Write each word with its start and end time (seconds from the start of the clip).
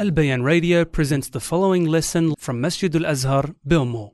Al 0.00 0.12
Bayan 0.12 0.44
Radio 0.44 0.84
presents 0.84 1.28
the 1.28 1.40
following 1.40 1.84
lesson 1.84 2.32
from 2.38 2.62
Masjidul 2.62 3.04
Azhar, 3.04 3.52
Belmore. 3.64 4.12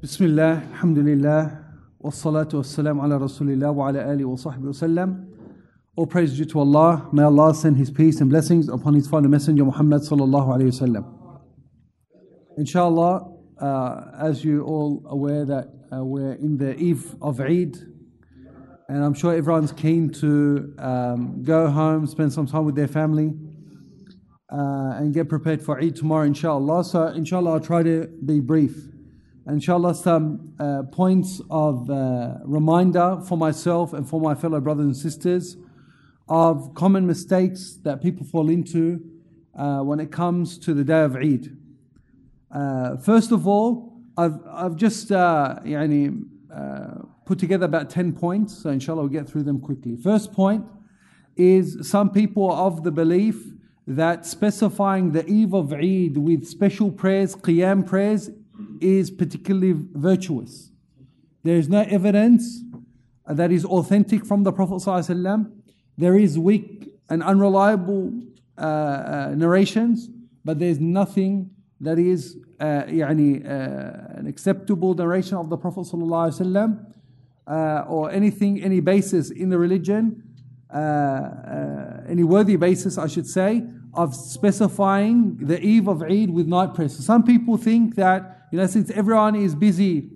Bismillah, 0.00 0.62
alhamdulillah, 0.72 1.58
wassalatu 2.02 2.54
wassalamu 2.54 3.04
ala 3.04 3.18
rasulillah 3.18 3.74
wa 3.74 3.88
ala 3.88 4.02
alihi 4.02 4.24
wa 4.24 4.36
sahbihi 4.36 4.72
وسلم. 4.72 5.26
All 5.96 6.06
praise 6.06 6.38
due 6.38 6.46
to 6.46 6.60
Allah. 6.60 7.06
May 7.12 7.24
Allah 7.24 7.54
send 7.54 7.76
His 7.76 7.90
peace 7.90 8.22
and 8.22 8.30
blessings 8.30 8.70
upon 8.70 8.94
His 8.94 9.08
final 9.08 9.28
messenger 9.28 9.62
Muhammad 9.62 10.00
صلى 10.00 10.22
الله 10.22 10.56
عليه 10.56 10.72
وسلم. 10.72 11.04
Inshallah, 12.56 13.30
uh, 13.60 14.12
as 14.18 14.42
you 14.42 14.64
all 14.64 15.04
aware 15.04 15.44
that 15.44 15.66
uh, 15.92 16.02
we're 16.02 16.32
in 16.32 16.56
the 16.56 16.74
eve 16.76 17.14
of 17.20 17.42
Eid, 17.42 17.76
and 18.88 19.04
I'm 19.04 19.12
sure 19.12 19.34
everyone's 19.34 19.72
keen 19.72 20.08
to 20.14 20.72
um, 20.78 21.42
go 21.42 21.68
home, 21.68 22.06
spend 22.06 22.32
some 22.32 22.46
time 22.46 22.64
with 22.64 22.74
their 22.74 22.88
family 22.88 23.34
uh, 24.50 24.96
and 24.96 25.14
get 25.14 25.28
prepared 25.28 25.62
for 25.62 25.78
Eid 25.80 25.94
tomorrow, 25.94 26.24
inshallah. 26.24 26.84
So, 26.84 27.06
inshallah, 27.06 27.52
I'll 27.52 27.60
try 27.60 27.82
to 27.82 28.08
be 28.24 28.40
brief. 28.40 28.88
Inshallah, 29.46 29.94
some 29.94 30.54
uh, 30.58 30.82
points 30.90 31.40
of 31.50 31.88
uh, 31.88 32.34
reminder 32.44 33.20
for 33.26 33.38
myself 33.38 33.92
and 33.92 34.08
for 34.08 34.20
my 34.20 34.34
fellow 34.34 34.60
brothers 34.60 34.86
and 34.86 34.96
sisters 34.96 35.56
of 36.28 36.74
common 36.74 37.06
mistakes 37.06 37.78
that 37.82 38.02
people 38.02 38.26
fall 38.26 38.48
into 38.48 39.00
uh, 39.56 39.80
when 39.80 40.00
it 40.00 40.10
comes 40.10 40.58
to 40.58 40.74
the 40.74 40.84
day 40.84 41.02
of 41.02 41.16
Eid. 41.16 41.56
Uh, 42.50 42.96
first 42.96 43.32
of 43.32 43.46
all, 43.46 44.00
I've, 44.16 44.38
I've 44.48 44.76
just 44.76 45.12
uh, 45.12 45.60
yani, 45.64 46.24
put 47.24 47.38
together 47.38 47.66
about 47.66 47.88
10 47.88 48.12
points, 48.12 48.60
so 48.62 48.70
inshallah, 48.70 49.02
we'll 49.02 49.08
get 49.08 49.28
through 49.28 49.44
them 49.44 49.60
quickly. 49.60 49.96
First 49.96 50.32
point 50.32 50.64
is 51.36 51.88
some 51.88 52.10
people 52.10 52.52
of 52.52 52.82
the 52.82 52.90
belief 52.90 53.46
that 53.89 54.25
specifying 54.25 55.11
the 55.11 55.25
eve 55.27 55.53
of 55.53 55.71
Eid 55.71 56.17
with 56.17 56.47
special 56.47 56.91
prayers, 56.91 57.35
qiyam 57.35 57.85
prayers, 57.85 58.31
is 58.81 59.11
particularly 59.11 59.73
virtuous. 59.93 60.71
There 61.43 61.57
is 61.57 61.69
no 61.69 61.81
evidence 61.81 62.63
that 63.27 63.51
is 63.51 63.65
authentic 63.65 64.25
from 64.25 64.43
the 64.43 64.51
Prophet 64.51 64.75
ﷺ. 64.75 65.51
There 65.97 66.17
is 66.17 66.39
weak 66.39 66.91
and 67.09 67.21
unreliable 67.21 68.13
uh, 68.57 68.61
uh, 68.61 69.33
narrations, 69.35 70.09
but 70.43 70.59
there 70.59 70.69
is 70.69 70.79
nothing 70.79 71.51
that 71.81 71.99
is 71.99 72.37
uh, 72.59 72.83
يعني, 72.83 73.45
uh, 73.45 74.17
an 74.17 74.27
acceptable 74.27 74.93
narration 74.93 75.37
of 75.37 75.49
the 75.49 75.57
Prophet 75.57 75.81
ﷺ, 75.81 76.85
uh, 77.47 77.83
or 77.87 78.11
anything, 78.11 78.61
any 78.63 78.79
basis 78.79 79.29
in 79.29 79.49
the 79.49 79.57
religion, 79.57 80.23
uh, 80.73 80.77
uh, 80.77 82.03
any 82.07 82.23
worthy 82.23 82.55
basis, 82.55 82.97
I 82.97 83.07
should 83.07 83.27
say, 83.27 83.63
of 83.94 84.14
specifying 84.14 85.36
the 85.36 85.60
eve 85.60 85.88
of 85.88 86.02
Eid 86.02 86.30
with 86.30 86.46
night 86.46 86.74
prayers. 86.74 86.96
So 86.96 87.02
some 87.02 87.24
people 87.24 87.56
think 87.56 87.96
that, 87.96 88.46
you 88.52 88.58
know, 88.58 88.66
since 88.66 88.90
everyone 88.90 89.34
is 89.34 89.54
busy 89.54 90.10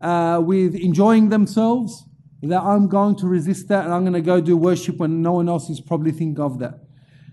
uh, 0.00 0.40
with 0.42 0.74
enjoying 0.74 1.28
themselves, 1.28 2.04
that 2.42 2.62
I'm 2.62 2.88
going 2.88 3.16
to 3.16 3.26
resist 3.26 3.68
that 3.68 3.84
and 3.84 3.94
I'm 3.94 4.02
going 4.02 4.14
to 4.14 4.20
go 4.20 4.40
do 4.40 4.56
worship 4.56 4.98
when 4.98 5.22
no 5.22 5.32
one 5.32 5.48
else 5.48 5.70
is 5.70 5.80
probably 5.80 6.12
thinking 6.12 6.40
of 6.40 6.58
that. 6.58 6.80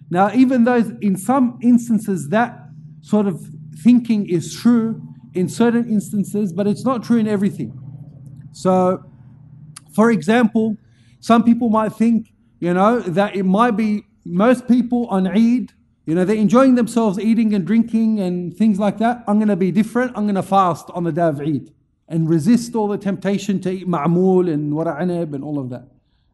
Now, 0.10 0.32
even 0.34 0.64
though 0.64 0.98
in 1.02 1.18
some 1.18 1.58
instances 1.62 2.30
that 2.30 2.58
sort 3.02 3.28
of 3.28 3.46
thinking 3.84 4.30
is 4.30 4.54
true 4.54 5.02
in 5.34 5.48
certain 5.48 5.90
instances, 5.90 6.54
but 6.54 6.68
it's 6.68 6.86
not 6.86 7.04
true 7.04 7.18
in 7.18 7.28
everything. 7.28 7.78
So, 8.52 9.04
for 9.94 10.12
example, 10.12 10.78
some 11.20 11.44
people 11.44 11.70
might 11.70 11.94
think, 11.94 12.34
you 12.60 12.74
know, 12.74 13.00
that 13.00 13.36
it 13.36 13.44
might 13.44 13.72
be 13.72 14.04
most 14.26 14.68
people 14.68 15.08
on 15.08 15.28
Eid, 15.28 15.74
you 16.06 16.16
know, 16.16 16.26
they're 16.26 16.36
enjoying 16.36 16.76
themselves 16.76 17.20
eating 17.20 17.54
and 17.54 17.66
drinking 17.66 18.20
and 18.20 18.56
things 18.56 18.80
like 18.80 18.98
that. 18.98 19.24
I'm 19.28 19.38
going 19.38 19.48
to 19.50 19.56
be 19.56 19.72
different. 19.72 20.14
I'm 20.16 20.24
going 20.24 20.36
to 20.36 20.44
fast 20.44 20.90
on 20.92 21.04
the 21.04 21.12
day 21.12 21.22
of 21.22 21.40
Eid 21.40 21.72
and 22.08 22.30
resist 22.30 22.76
all 22.76 22.88
the 22.88 22.98
temptation 22.98 23.62
to 23.62 23.72
eat 23.72 23.88
ma'mul 23.88 24.52
and 24.52 24.74
wara'anab 24.74 25.34
and 25.34 25.44
all 25.44 25.60
of 25.60 25.70
that. 25.70 25.88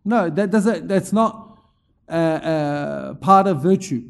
No, 0.04 0.30
that 0.30 0.52
doesn't, 0.52 0.88
that's 0.88 1.14
not 1.14 1.60
uh, 2.10 2.12
uh, 2.12 3.14
part 3.16 3.48
of 3.48 3.62
virtue. 3.62 4.04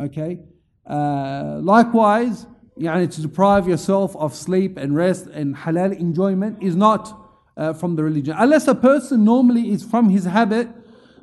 Okay? 0.00 0.38
Uh, 0.86 1.58
likewise, 1.62 2.46
yani 2.78 3.12
to 3.12 3.20
deprive 3.20 3.68
yourself 3.68 4.16
of 4.16 4.34
sleep 4.34 4.76
and 4.76 4.96
rest 4.96 5.26
and 5.26 5.54
halal 5.54 5.98
enjoyment 5.98 6.62
is 6.62 6.74
not 6.74 7.18
uh, 7.56 7.72
from 7.72 7.96
the 7.96 8.02
religion. 8.02 8.34
Unless 8.38 8.68
a 8.68 8.74
person 8.74 9.24
normally 9.24 9.70
is 9.70 9.84
from 9.84 10.08
his 10.08 10.24
habit 10.24 10.68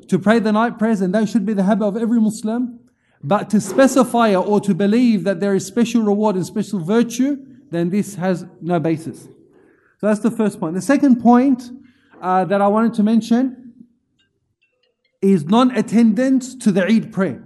to 0.09 0.19
pray 0.19 0.39
the 0.39 0.51
night 0.51 0.77
prayers, 0.77 1.01
and 1.01 1.13
that 1.13 1.29
should 1.29 1.45
be 1.45 1.53
the 1.53 1.63
habit 1.63 1.85
of 1.85 1.97
every 1.97 2.19
Muslim. 2.19 2.79
But 3.23 3.49
to 3.51 3.61
specify 3.61 4.35
or 4.35 4.61
to 4.61 4.73
believe 4.73 5.23
that 5.23 5.39
there 5.39 5.53
is 5.53 5.65
special 5.65 6.01
reward 6.01 6.35
and 6.35 6.45
special 6.45 6.79
virtue, 6.79 7.37
then 7.69 7.89
this 7.89 8.15
has 8.15 8.45
no 8.61 8.79
basis. 8.79 9.23
So 9.99 10.07
that's 10.07 10.21
the 10.21 10.31
first 10.31 10.59
point. 10.59 10.75
The 10.75 10.81
second 10.81 11.21
point 11.21 11.69
uh, 12.21 12.45
that 12.45 12.61
I 12.61 12.67
wanted 12.67 12.93
to 12.95 13.03
mention 13.03 13.73
is 15.21 15.45
non-attendance 15.45 16.55
to 16.55 16.71
the 16.71 16.85
Eid 16.85 17.11
prayer. 17.11 17.43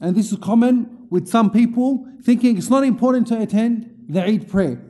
And 0.00 0.16
this 0.16 0.30
is 0.30 0.38
common 0.38 1.08
with 1.10 1.28
some 1.28 1.50
people 1.50 2.06
thinking 2.22 2.56
it's 2.56 2.70
not 2.70 2.84
important 2.84 3.26
to 3.28 3.40
attend 3.40 4.04
the 4.08 4.22
Eid 4.22 4.48
prayer. 4.48 4.80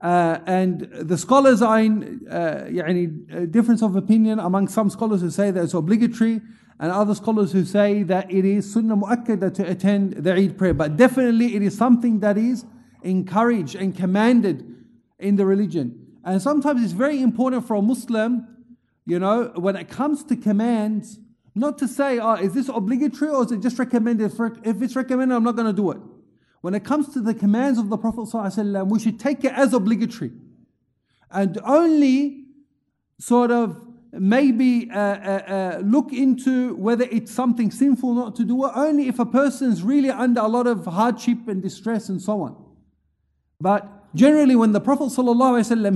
Uh, 0.00 0.38
and 0.46 0.80
the 0.92 1.16
scholars 1.16 1.62
are 1.62 1.80
in 1.80 2.20
uh, 2.30 2.64
يعني, 2.68 3.50
difference 3.50 3.82
of 3.82 3.96
opinion 3.96 4.38
among 4.38 4.68
some 4.68 4.90
scholars 4.90 5.22
who 5.22 5.30
say 5.30 5.50
that 5.50 5.64
it's 5.64 5.74
obligatory 5.74 6.40
and 6.78 6.92
other 6.92 7.14
scholars 7.14 7.52
who 7.52 7.64
say 7.64 8.02
that 8.02 8.30
it 8.30 8.44
is 8.44 8.70
sunnah 8.70 8.96
mu'akkada 8.96 9.52
to 9.54 9.68
attend 9.68 10.12
the 10.12 10.34
Eid 10.34 10.58
prayer. 10.58 10.74
But 10.74 10.96
definitely 10.96 11.56
it 11.56 11.62
is 11.62 11.76
something 11.76 12.20
that 12.20 12.36
is 12.36 12.66
encouraged 13.02 13.74
and 13.74 13.96
commanded 13.96 14.64
in 15.18 15.36
the 15.36 15.46
religion. 15.46 16.06
And 16.24 16.42
sometimes 16.42 16.82
it's 16.82 16.92
very 16.92 17.22
important 17.22 17.66
for 17.66 17.76
a 17.76 17.82
Muslim, 17.82 18.46
you 19.06 19.18
know, 19.18 19.52
when 19.54 19.76
it 19.76 19.88
comes 19.88 20.24
to 20.24 20.36
commands, 20.36 21.18
not 21.54 21.78
to 21.78 21.88
say, 21.88 22.18
oh, 22.18 22.34
is 22.34 22.52
this 22.52 22.68
obligatory 22.68 23.30
or 23.30 23.44
is 23.44 23.52
it 23.52 23.60
just 23.60 23.78
recommended? 23.78 24.32
For, 24.32 24.58
if 24.62 24.82
it's 24.82 24.94
recommended, 24.94 25.34
I'm 25.34 25.44
not 25.44 25.56
going 25.56 25.68
to 25.68 25.72
do 25.72 25.92
it. 25.92 25.98
When 26.61 26.75
it 26.75 26.83
comes 26.83 27.09
to 27.13 27.21
the 27.21 27.33
commands 27.33 27.79
of 27.79 27.89
the 27.89 27.97
Prophet 27.97 28.85
we 28.85 28.99
should 28.99 29.19
take 29.19 29.43
it 29.43 29.51
as 29.53 29.73
obligatory. 29.73 30.31
And 31.31 31.57
only 31.63 32.45
sort 33.19 33.51
of 33.51 33.81
maybe 34.13 34.89
uh, 34.91 34.99
uh, 34.99 34.99
uh, 34.99 35.81
look 35.83 36.11
into 36.11 36.75
whether 36.75 37.05
it's 37.05 37.31
something 37.31 37.71
sinful 37.71 38.13
not 38.13 38.35
to 38.35 38.43
do 38.43 38.65
it, 38.65 38.71
only 38.75 39.07
if 39.07 39.19
a 39.19 39.25
person's 39.25 39.83
really 39.83 40.09
under 40.09 40.41
a 40.41 40.47
lot 40.47 40.67
of 40.67 40.85
hardship 40.85 41.47
and 41.47 41.61
distress 41.61 42.09
and 42.09 42.21
so 42.21 42.41
on. 42.41 42.55
But 43.59 44.13
generally, 44.13 44.55
when 44.55 44.73
the 44.73 44.81
Prophet 44.81 45.11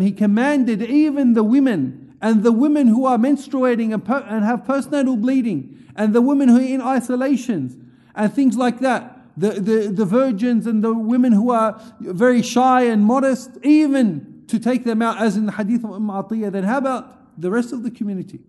he 0.02 0.12
commanded 0.12 0.82
even 0.82 1.34
the 1.34 1.44
women 1.44 2.16
and 2.22 2.44
the 2.44 2.52
women 2.52 2.88
who 2.88 3.06
are 3.06 3.18
menstruating 3.18 3.94
and, 3.94 4.04
per- 4.04 4.26
and 4.28 4.46
have 4.46 4.64
postnatal 4.64 5.20
bleeding 5.20 5.78
and 5.96 6.14
the 6.14 6.22
women 6.22 6.48
who 6.48 6.58
are 6.58 6.62
in 6.62 6.82
isolations 6.82 7.76
and 8.16 8.34
things 8.34 8.56
like 8.56 8.80
that 8.80 9.15
the, 9.38 9.52
the, 9.52 9.92
the 9.92 10.06
virgins 10.06 10.66
and 10.66 10.84
the 10.84 10.94
women 10.94 11.32
who 11.32 11.52
are 11.52 11.82
very 12.00 12.42
shy 12.42 12.84
and 12.84 13.04
modest, 13.04 13.52
even 13.64 14.44
to 14.48 14.60
take 14.60 14.84
them 14.84 15.02
out, 15.02 15.22
as 15.22 15.36
in 15.36 15.46
the 15.46 15.52
hadith 15.52 15.84
of 15.84 15.92
Umm 15.92 16.08
Atiyah, 16.08 16.52
then 16.52 16.64
how 16.64 16.78
about 16.78 17.40
the 17.40 17.52
rest 17.52 17.74
of 17.74 17.84
the 17.84 17.92
community? 17.92 18.40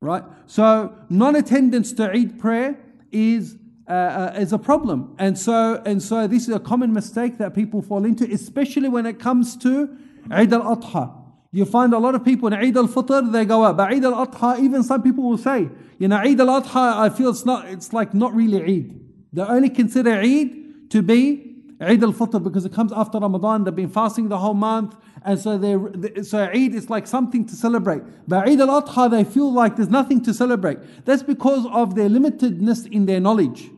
Right? 0.00 0.24
So, 0.46 0.96
non 1.08 1.36
attendance 1.36 1.92
to 1.94 2.10
Eid 2.10 2.38
prayer 2.40 2.78
is, 3.10 3.56
uh, 3.88 3.92
uh, 3.92 4.36
is 4.36 4.52
a 4.52 4.58
problem. 4.58 5.14
And 5.18 5.38
so, 5.38 5.82
and 5.84 6.02
so, 6.02 6.26
this 6.26 6.48
is 6.48 6.54
a 6.54 6.60
common 6.60 6.92
mistake 6.92 7.38
that 7.38 7.54
people 7.54 7.82
fall 7.82 8.04
into, 8.04 8.24
especially 8.32 8.88
when 8.88 9.06
it 9.06 9.20
comes 9.20 9.56
to 9.58 9.96
Eid 10.30 10.52
al 10.52 10.76
Adha. 10.76 11.18
You 11.54 11.66
find 11.66 11.92
a 11.92 11.98
lot 11.98 12.14
of 12.14 12.24
people 12.24 12.48
in 12.48 12.54
Eid 12.54 12.76
al 12.76 12.88
Fitr, 12.88 13.30
they 13.30 13.44
go 13.44 13.64
out. 13.64 13.76
But 13.76 13.92
Eid 13.92 14.04
al 14.04 14.26
Adha, 14.26 14.58
even 14.58 14.82
some 14.82 15.02
people 15.02 15.24
will 15.24 15.38
say, 15.38 15.68
you 15.98 16.08
know, 16.08 16.16
Eid 16.16 16.40
al 16.40 16.62
Adha, 16.62 16.96
I 16.98 17.08
feel 17.10 17.30
it's 17.30 17.44
not, 17.44 17.68
it's 17.68 17.92
like 17.92 18.14
not 18.14 18.34
really 18.34 18.62
Eid. 18.62 19.01
They 19.33 19.41
only 19.41 19.69
consider 19.69 20.11
Eid 20.11 20.89
to 20.91 21.01
be 21.01 21.47
Eid 21.79 22.03
al-Fitr 22.03 22.43
because 22.43 22.65
it 22.65 22.73
comes 22.73 22.91
after 22.91 23.19
Ramadan. 23.19 23.63
They've 23.63 23.75
been 23.75 23.89
fasting 23.89 24.29
the 24.29 24.37
whole 24.37 24.55
month, 24.55 24.95
and 25.23 25.39
so 25.39 25.57
they 25.57 26.23
so 26.23 26.45
Eid 26.45 26.73
is 26.73 26.89
like 26.89 27.05
something 27.05 27.45
to 27.45 27.55
celebrate. 27.55 28.01
But 28.27 28.47
Eid 28.47 28.61
al-Adha, 28.61 29.11
they 29.11 29.23
feel 29.23 29.53
like 29.53 29.75
there's 29.75 29.89
nothing 29.89 30.23
to 30.23 30.33
celebrate. 30.33 30.79
That's 31.05 31.21
because 31.21 31.67
of 31.71 31.95
their 31.95 32.09
limitedness 32.09 32.91
in 32.91 33.05
their 33.05 33.19
knowledge. 33.19 33.69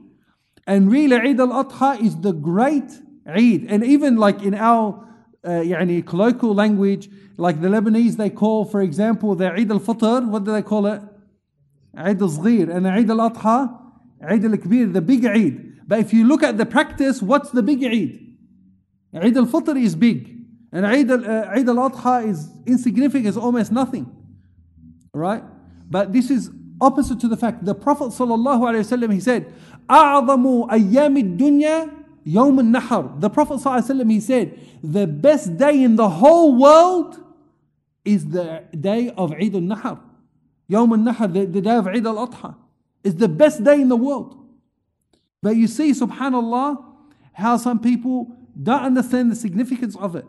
And 0.66 0.90
really, 0.92 1.18
Eid 1.18 1.40
al-Adha 1.40 2.02
is 2.02 2.16
the 2.22 2.32
great 2.32 2.90
Eid, 3.28 3.66
and 3.70 3.84
even 3.84 4.16
like 4.16 4.44
in 4.44 4.54
our 4.54 5.06
uh, 5.44 5.50
يعني 5.50 6.06
colloquial 6.06 6.54
language, 6.54 7.10
like 7.38 7.60
the 7.60 7.68
Lebanese, 7.68 8.16
they 8.16 8.30
call, 8.30 8.64
for 8.64 8.82
example, 8.82 9.36
the 9.36 9.52
Eid 9.52 9.72
al-Fitr. 9.72 10.30
What 10.30 10.46
do 10.46 10.54
they 10.54 10.62
call 10.62 10.86
it? 10.86 11.02
Eid 11.98 12.22
al-Zghir, 12.22 12.74
and 12.74 12.88
Eid 12.88 13.10
al-Adha. 13.10 13.83
Eid 14.28 14.46
al-Kabir, 14.46 14.88
the 14.88 15.02
big 15.02 15.26
Eid. 15.26 15.88
But 15.88 16.00
if 16.00 16.14
you 16.14 16.28
look 16.28 16.44
at 16.44 16.58
the 16.58 16.66
practice, 16.66 17.22
what's 17.22 17.52
the 17.52 17.64
big 17.64 17.84
Eid? 17.84 18.36
Eid 19.14 19.38
al-Fitr 19.38 19.82
is 19.82 19.96
big. 19.96 20.36
And 20.72 20.86
Eid, 20.86 21.10
al, 21.10 21.26
uh, 21.26 21.50
Eid 21.56 21.68
al-Adha 21.68 22.28
is 22.28 22.50
insignificant, 22.66 23.28
it's 23.28 23.38
almost 23.38 23.72
nothing. 23.72 24.10
Right? 25.14 25.44
But 25.90 26.14
this 26.14 26.30
is 26.30 26.52
opposite 26.80 27.20
to 27.22 27.28
the 27.28 27.38
fact. 27.38 27.66
The 27.66 27.76
Prophet 27.76 28.10
ﷺ, 28.10 29.14
he 29.14 29.20
said, 29.20 29.52
أعظم 29.90 30.70
أيام 30.70 31.38
الدنيا 31.38 31.92
يوم 32.26 32.60
النحر. 32.60 33.20
The 33.20 33.30
Prophet 33.30 33.56
ﷺ, 33.56 34.12
he 34.12 34.20
said, 34.20 34.60
the 34.84 35.08
best 35.08 35.58
day 35.58 35.84
in 35.84 35.96
the 35.96 36.08
whole 36.08 36.56
world 36.56 37.18
is 38.06 38.28
the 38.28 38.64
day 38.80 39.12
of 39.18 39.34
Eid 39.34 39.56
al-Nahr. 39.56 40.00
Yawm 40.70 40.92
al-Nahr, 40.92 41.28
the, 41.28 41.46
the 41.46 41.62
day 41.62 41.76
of 41.76 41.88
Eid 41.88 42.06
al-Adha. 42.06 42.56
Is 43.05 43.15
the 43.17 43.29
best 43.29 43.63
day 43.63 43.81
in 43.81 43.89
the 43.89 43.97
world. 43.97 44.37
But 45.43 45.57
you 45.57 45.69
see, 45.69 45.93
subhanAllah, 45.93 46.83
how 47.35 47.59
some 47.59 47.79
people 47.79 48.35
don't 48.61 48.83
understand 48.83 49.31
the 49.31 49.37
significance 49.37 49.95
of 49.97 50.17
it. 50.17 50.25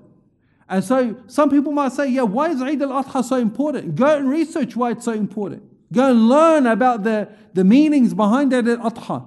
And 0.68 0.84
so 0.84 1.16
some 1.28 1.50
people 1.50 1.72
might 1.72 1.94
say, 1.94 2.10
yeah, 2.10 2.24
why 2.24 2.50
is 2.50 2.62
Eid 2.62 2.82
al-Adha 2.82 3.24
so 3.24 3.38
important? 3.38 3.96
Go 3.96 4.18
and 4.18 4.30
research 4.30 4.76
why 4.76 4.92
it's 4.92 5.06
so 5.06 5.14
important. 5.14 5.64
Go 5.94 6.10
and 6.12 6.28
learn 6.28 6.68
about 6.68 7.04
the, 7.04 7.30
the 7.54 7.64
meanings 7.64 8.14
behind 8.14 8.54
Eid 8.54 8.68
al-Adha. 8.68 9.26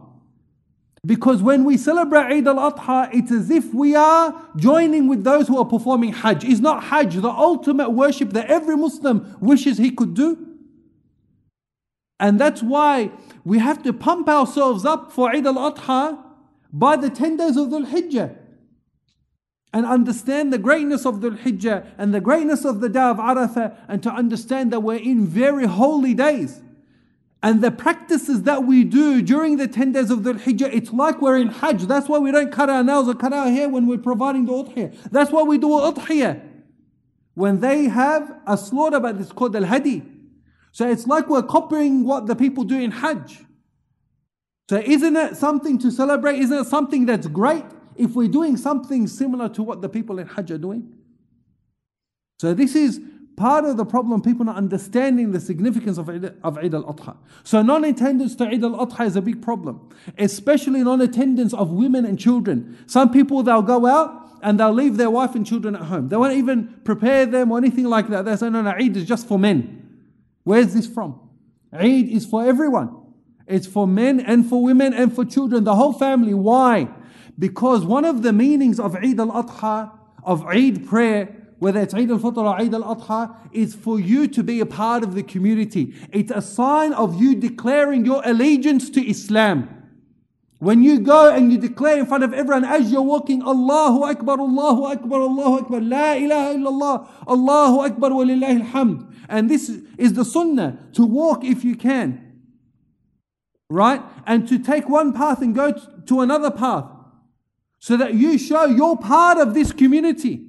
Because 1.07 1.43
when 1.43 1.65
we 1.65 1.77
celebrate 1.77 2.25
Eid 2.25 2.49
al-Adha, 2.49 3.15
it's 3.15 3.31
as 3.31 3.51
if 3.51 3.73
we 3.73 3.95
are 3.95 4.35
joining 4.57 5.09
with 5.09 5.23
those 5.25 5.47
who 5.47 5.57
are 5.59 5.65
performing 5.65 6.13
Hajj. 6.13 6.45
Is 6.45 6.61
not 6.61 6.85
Hajj 6.85 7.15
the 7.15 7.31
ultimate 7.31 7.91
worship 7.91 8.35
that 8.35 8.51
every 8.51 8.77
Muslim 8.77 9.37
wishes 9.41 9.79
he 9.79 9.93
could 9.93 10.15
do? 10.15 10.45
And 12.21 12.39
that's 12.41 12.63
why 12.65 13.13
we 13.49 13.59
have 13.61 13.83
to 13.83 13.95
pump 13.95 14.29
ourselves 14.29 14.85
up 14.85 15.11
for 15.11 15.31
Eid 15.31 15.47
al-Adha 15.47 16.23
by 16.71 16.97
the 16.97 17.09
10 17.09 17.39
days 17.39 17.57
of 17.57 17.69
Dhul 17.69 17.87
Hijjah. 17.87 18.37
And 19.73 19.87
understand 19.87 20.53
the 20.53 20.59
greatness 20.59 21.07
of 21.07 21.21
Dhul 21.21 21.39
Hijjah 21.39 21.87
and 21.97 22.13
the 22.13 22.21
greatness 22.21 22.67
of 22.67 22.81
the 22.81 22.91
day 22.91 23.01
of 23.01 23.17
Arafah 23.17 23.75
and 23.89 24.03
to 24.03 24.11
understand 24.11 24.71
that 24.73 24.81
we're 24.81 24.97
in 24.97 25.27
very 25.27 25.65
holy 25.65 26.13
days. 26.13 26.61
And 27.43 27.63
the 27.63 27.71
practices 27.71 28.43
that 28.43 28.65
we 28.65 28.85
do 28.85 29.23
during 29.23 29.57
the 29.57 29.67
10 29.67 29.93
days 29.93 30.11
of 30.11 30.19
Dhul 30.21 30.41
Hijjah, 30.41 30.71
it's 30.71 30.93
like 30.93 31.23
we're 31.23 31.39
in 31.39 31.49
Hajj. 31.49 31.85
That's 31.85 32.07
why 32.07 32.19
we 32.19 32.31
don't 32.31 32.53
cut 32.53 32.69
our 32.69 32.85
nails 32.85 33.09
or 33.09 33.15
cut 33.15 33.33
our 33.33 33.49
hair 33.49 33.71
when 33.71 33.87
we're 33.87 33.97
providing 33.97 34.45
the 34.45 34.53
udhiyah. 34.53 35.11
That's 35.11 35.31
why 35.31 35.43
we 35.43 35.57
do 35.57 35.69
udhiyah. 35.69 36.39
When 37.33 37.61
they 37.61 37.85
have 37.85 38.31
a 38.47 38.59
slaughter, 38.59 39.01
but 39.01 39.17
it's 39.17 39.33
called 39.33 39.57
al 39.57 39.65
hadi. 39.65 40.18
So 40.73 40.89
it's 40.89 41.07
like 41.07 41.29
we're 41.29 41.43
copying 41.43 42.05
what 42.05 42.27
the 42.27 42.37
people 42.37 42.65
do 42.65 42.79
in 42.79 42.91
Hajj. 42.91 43.45
So 44.69 44.77
isn't 44.77 45.17
it 45.17 45.37
something 45.37 45.79
to 45.79 45.91
celebrate? 45.91 46.39
Isn't 46.41 46.59
it 46.59 46.67
something 46.67 47.07
that's 47.07 47.27
great 47.27 47.65
if 47.97 48.15
we're 48.15 48.29
doing 48.29 48.57
something 48.57 49.07
similar 49.07 49.49
to 49.51 49.63
what 49.63 49.81
the 49.81 49.89
people 49.89 50.19
in 50.19 50.27
Hajj 50.27 50.51
are 50.51 50.59
doing? 50.59 50.93
So 52.39 52.55
this 52.55 52.77
is 52.77 53.01
part 53.37 53.65
of 53.65 53.77
the 53.77 53.87
problem, 53.87 54.21
people 54.21 54.45
not 54.45 54.57
understanding 54.57 55.31
the 55.31 55.41
significance 55.41 55.97
of 55.97 56.09
Eid, 56.11 56.35
of 56.43 56.59
Eid 56.59 56.75
al-Adha. 56.75 57.17
So 57.45 57.63
non-attendance 57.63 58.35
to 58.37 58.47
Eid 58.47 58.63
al-Adha 58.63 59.07
is 59.07 59.17
a 59.17 59.23
big 59.23 59.41
problem, 59.41 59.89
especially 60.19 60.83
non-attendance 60.83 61.55
of 61.55 61.71
women 61.71 62.05
and 62.05 62.19
children. 62.19 62.77
Some 62.87 63.11
people, 63.11 63.43
they'll 63.43 63.63
go 63.63 63.87
out 63.87 64.39
and 64.43 64.59
they'll 64.61 64.73
leave 64.73 64.97
their 64.97 65.11
wife 65.11 65.35
and 65.35 65.47
children 65.47 65.77
at 65.77 65.83
home. 65.83 66.09
They 66.09 66.17
won't 66.17 66.35
even 66.35 66.81
prepare 66.85 67.27
them 67.27 67.53
or 67.53 67.59
anything 67.59 67.85
like 67.85 68.09
that. 68.09 68.25
They 68.25 68.37
say, 68.37 68.51
no, 68.51 68.61
no, 68.61 68.71
Eid 68.71 68.97
is 68.97 69.07
just 69.07 69.27
for 69.27 69.39
men. 69.39 69.78
Where's 70.49 70.73
this 70.73 70.87
from? 70.87 71.21
Eid 71.75 72.09
is 72.09 72.25
for 72.25 72.43
everyone. 72.43 72.89
It's 73.47 73.67
for 73.67 73.87
men 73.87 74.19
and 74.19 74.49
for 74.49 74.63
women 74.63 74.95
and 74.95 75.15
for 75.15 75.23
children, 75.27 75.65
the 75.65 75.75
whole 75.75 75.93
family. 75.93 76.33
Why? 76.33 76.89
Because 77.39 77.85
one 77.85 78.07
of 78.07 78.23
the 78.23 78.33
meanings 78.33 78.81
of 78.81 78.97
Eid 78.97 79.21
al-Adha, 79.21 79.93
of 80.25 80.47
Eid 80.47 80.89
prayer, 80.89 81.37
whether 81.59 81.83
it's 81.83 81.93
Eid 81.93 82.11
al-Fitr 82.11 82.39
or 82.39 82.59
Eid 82.59 82.73
al-Adha, 82.73 83.37
is 83.53 83.75
for 83.75 84.01
you 84.01 84.27
to 84.27 84.43
be 84.43 84.61
a 84.61 84.65
part 84.65 85.03
of 85.03 85.15
the 85.15 85.23
community. 85.23 85.95
It's 86.13 86.33
a 86.33 86.41
sign 86.41 86.95
of 86.95 87.21
you 87.21 87.35
declaring 87.35 88.07
your 88.07 88.23
allegiance 88.25 88.89
to 88.97 89.07
Islam. 89.07 89.69
When 90.61 90.83
you 90.83 91.01
go 91.01 91.31
and 91.31 91.53
you 91.53 91.59
declare 91.59 91.99
in 91.99 92.07
front 92.07 92.25
of 92.25 92.33
everyone 92.33 92.65
as 92.65 92.91
you're 92.91 93.03
walking, 93.03 93.43
Allahu 93.43 94.03
Akbar, 94.05 94.41
Allahu 94.41 94.85
Akbar, 94.87 95.21
Allahu 95.21 95.59
Akbar, 95.59 95.81
La 95.83 96.15
ilaha 96.15 96.55
illallah, 96.55 97.09
Allahu 97.29 97.81
Akbar 97.81 98.15
wa 98.15 98.25
lillahi 98.25 98.63
alhamd. 98.65 99.08
And 99.29 99.51
this 99.51 99.69
is 99.99 100.15
the 100.15 100.25
sunnah, 100.25 100.79
to 100.95 101.05
walk 101.05 101.45
if 101.45 101.65
you 101.65 101.77
can. 101.77 102.41
Right? 103.69 104.03
And 104.27 104.49
to 104.49 104.59
take 104.59 104.89
one 104.89 105.13
path 105.13 105.43
and 105.43 105.55
go 105.55 105.79
to 106.07 106.21
another 106.21 106.51
path. 106.51 106.87
So 107.81 107.97
that 107.97 108.15
you 108.15 108.39
show 108.39 108.65
you're 108.65 108.97
part 108.97 109.39
of 109.39 109.55
this 109.55 109.73
community. 109.73 110.47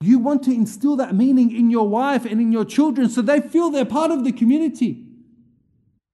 You 0.00 0.18
want 0.18 0.42
to 0.44 0.52
instill 0.52 0.96
that 0.96 1.14
meaning 1.14 1.54
in 1.54 1.70
your 1.70 1.88
wife 1.88 2.24
and 2.24 2.40
in 2.40 2.50
your 2.50 2.64
children 2.64 3.08
so 3.08 3.22
they 3.22 3.40
feel 3.40 3.70
they're 3.70 3.84
part 3.84 4.10
of 4.10 4.24
the 4.24 4.32
community. 4.32 5.04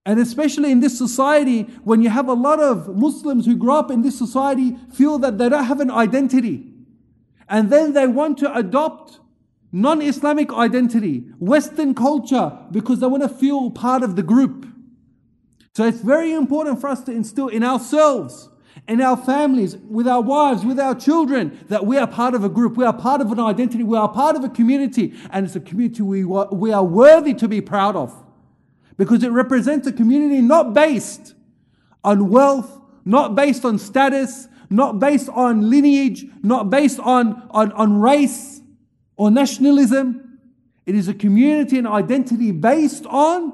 And 0.05 0.19
especially 0.19 0.71
in 0.71 0.79
this 0.79 0.97
society, 0.97 1.63
when 1.83 2.01
you 2.01 2.09
have 2.09 2.27
a 2.27 2.33
lot 2.33 2.59
of 2.59 2.95
Muslims 2.95 3.45
who 3.45 3.55
grow 3.55 3.77
up 3.77 3.91
in 3.91 4.01
this 4.01 4.17
society 4.17 4.77
feel 4.93 5.19
that 5.19 5.37
they 5.37 5.49
don't 5.49 5.65
have 5.65 5.79
an 5.79 5.91
identity. 5.91 6.65
And 7.47 7.69
then 7.69 7.93
they 7.93 8.07
want 8.07 8.37
to 8.39 8.55
adopt 8.55 9.19
non 9.71 10.01
Islamic 10.01 10.53
identity, 10.53 11.25
Western 11.39 11.93
culture, 11.93 12.57
because 12.71 12.99
they 12.99 13.07
want 13.07 13.23
to 13.23 13.29
feel 13.29 13.71
part 13.71 14.03
of 14.03 14.15
the 14.15 14.23
group. 14.23 14.65
So 15.75 15.85
it's 15.85 16.01
very 16.01 16.33
important 16.33 16.81
for 16.81 16.89
us 16.89 17.03
to 17.03 17.11
instill 17.11 17.47
in 17.47 17.63
ourselves 17.63 18.49
in 18.87 19.01
our 19.01 19.17
families, 19.17 19.77
with 19.77 20.07
our 20.07 20.21
wives, 20.21 20.65
with 20.65 20.79
our 20.79 20.95
children, 20.95 21.59
that 21.67 21.85
we 21.85 21.97
are 21.97 22.07
part 22.07 22.33
of 22.33 22.43
a 22.43 22.49
group, 22.49 22.77
we 22.77 22.85
are 22.85 22.93
part 22.93 23.21
of 23.21 23.31
an 23.31 23.39
identity, 23.39 23.83
we 23.83 23.97
are 23.97 24.09
part 24.09 24.35
of 24.35 24.43
a 24.43 24.49
community, 24.49 25.13
and 25.31 25.45
it's 25.45 25.55
a 25.55 25.59
community 25.59 26.01
we, 26.01 26.23
we 26.23 26.71
are 26.71 26.83
worthy 26.83 27.33
to 27.35 27.47
be 27.47 27.61
proud 27.61 27.95
of. 27.95 28.13
Because 28.97 29.23
it 29.23 29.29
represents 29.29 29.87
a 29.87 29.93
community 29.93 30.41
not 30.41 30.73
based 30.73 31.35
on 32.03 32.29
wealth, 32.29 32.81
not 33.05 33.35
based 33.35 33.63
on 33.63 33.77
status, 33.77 34.47
not 34.69 34.99
based 34.99 35.29
on 35.29 35.69
lineage, 35.69 36.25
not 36.43 36.69
based 36.69 36.99
on, 36.99 37.47
on, 37.51 37.71
on 37.73 37.99
race 37.99 38.61
or 39.19 39.29
nationalism. 39.29 40.39
It 40.85 40.95
is 40.95 41.07
a 41.09 41.13
community 41.13 41.77
and 41.77 41.85
identity 41.85 42.51
based 42.51 43.05
on 43.05 43.53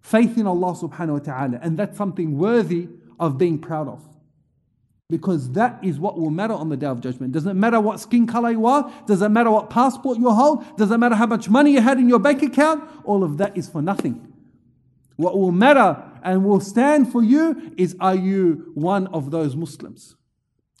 faith 0.00 0.38
in 0.38 0.46
Allah 0.46 0.72
subhanahu 0.72 1.12
wa 1.12 1.18
ta'ala. 1.18 1.58
And 1.60 1.76
that's 1.76 1.98
something 1.98 2.38
worthy 2.38 2.88
of 3.18 3.36
being 3.36 3.58
proud 3.58 3.88
of. 3.88 4.02
Because 5.10 5.50
that 5.50 5.80
is 5.82 5.98
what 5.98 6.16
will 6.16 6.30
matter 6.30 6.54
on 6.54 6.68
the 6.68 6.76
day 6.76 6.86
of 6.86 7.00
judgment. 7.00 7.32
Doesn't 7.32 7.58
matter 7.58 7.80
what 7.80 7.98
skin 7.98 8.28
color 8.28 8.52
you 8.52 8.66
are, 8.66 8.90
doesn't 9.08 9.32
matter 9.32 9.50
what 9.50 9.68
passport 9.68 10.16
you 10.16 10.30
hold, 10.30 10.64
doesn't 10.76 11.00
matter 11.00 11.16
how 11.16 11.26
much 11.26 11.48
money 11.48 11.72
you 11.72 11.80
had 11.80 11.98
in 11.98 12.08
your 12.08 12.20
bank 12.20 12.42
account, 12.44 12.88
all 13.04 13.24
of 13.24 13.36
that 13.38 13.58
is 13.58 13.68
for 13.68 13.82
nothing. 13.82 14.32
What 15.16 15.36
will 15.36 15.50
matter 15.50 16.00
and 16.22 16.44
will 16.44 16.60
stand 16.60 17.10
for 17.10 17.22
you 17.22 17.72
is 17.76 17.96
are 17.98 18.14
you 18.14 18.70
one 18.74 19.08
of 19.08 19.32
those 19.32 19.56
Muslims? 19.56 20.14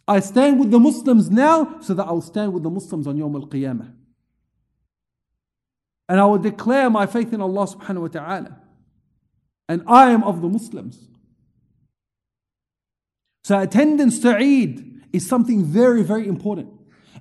I 0.06 0.20
stand 0.20 0.60
with 0.60 0.70
the 0.70 0.78
Muslims 0.78 1.28
now 1.28 1.80
so 1.80 1.94
that 1.94 2.04
I'll 2.04 2.22
stand 2.22 2.52
with 2.52 2.62
the 2.62 2.70
Muslims 2.70 3.08
on 3.08 3.16
Yawm 3.16 3.34
al 3.34 3.48
Qiyamah. 3.48 3.94
And 6.10 6.18
I 6.18 6.24
will 6.24 6.38
declare 6.38 6.90
my 6.90 7.06
faith 7.06 7.32
in 7.32 7.40
Allah 7.40 7.68
subhanahu 7.68 8.00
wa 8.00 8.08
ta'ala. 8.08 8.58
And 9.68 9.84
I 9.86 10.10
am 10.10 10.24
of 10.24 10.42
the 10.42 10.48
Muslims. 10.48 11.06
So 13.44 13.56
attendance 13.60 14.18
to 14.22 14.36
Eid 14.36 15.02
is 15.12 15.28
something 15.28 15.64
very, 15.64 16.02
very 16.02 16.26
important. 16.26 16.68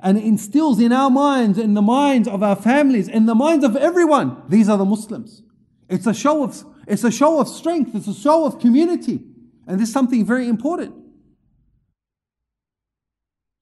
And 0.01 0.17
it 0.17 0.23
instills 0.23 0.79
in 0.79 0.91
our 0.91 1.11
minds, 1.11 1.59
in 1.59 1.75
the 1.75 1.83
minds 1.83 2.27
of 2.27 2.41
our 2.41 2.55
families, 2.55 3.07
in 3.07 3.27
the 3.27 3.35
minds 3.35 3.63
of 3.63 3.75
everyone, 3.75 4.41
these 4.49 4.67
are 4.67 4.77
the 4.79 4.85
Muslims. 4.85 5.43
It's 5.87 6.07
a 6.07 6.13
show 6.13 6.43
of, 6.43 6.65
it's 6.87 7.03
a 7.03 7.11
show 7.11 7.39
of 7.39 7.47
strength, 7.47 7.93
it's 7.93 8.07
a 8.07 8.13
show 8.15 8.45
of 8.45 8.57
community. 8.59 9.19
And 9.67 9.79
this 9.79 9.89
is 9.89 9.93
something 9.93 10.25
very 10.25 10.47
important. 10.47 10.95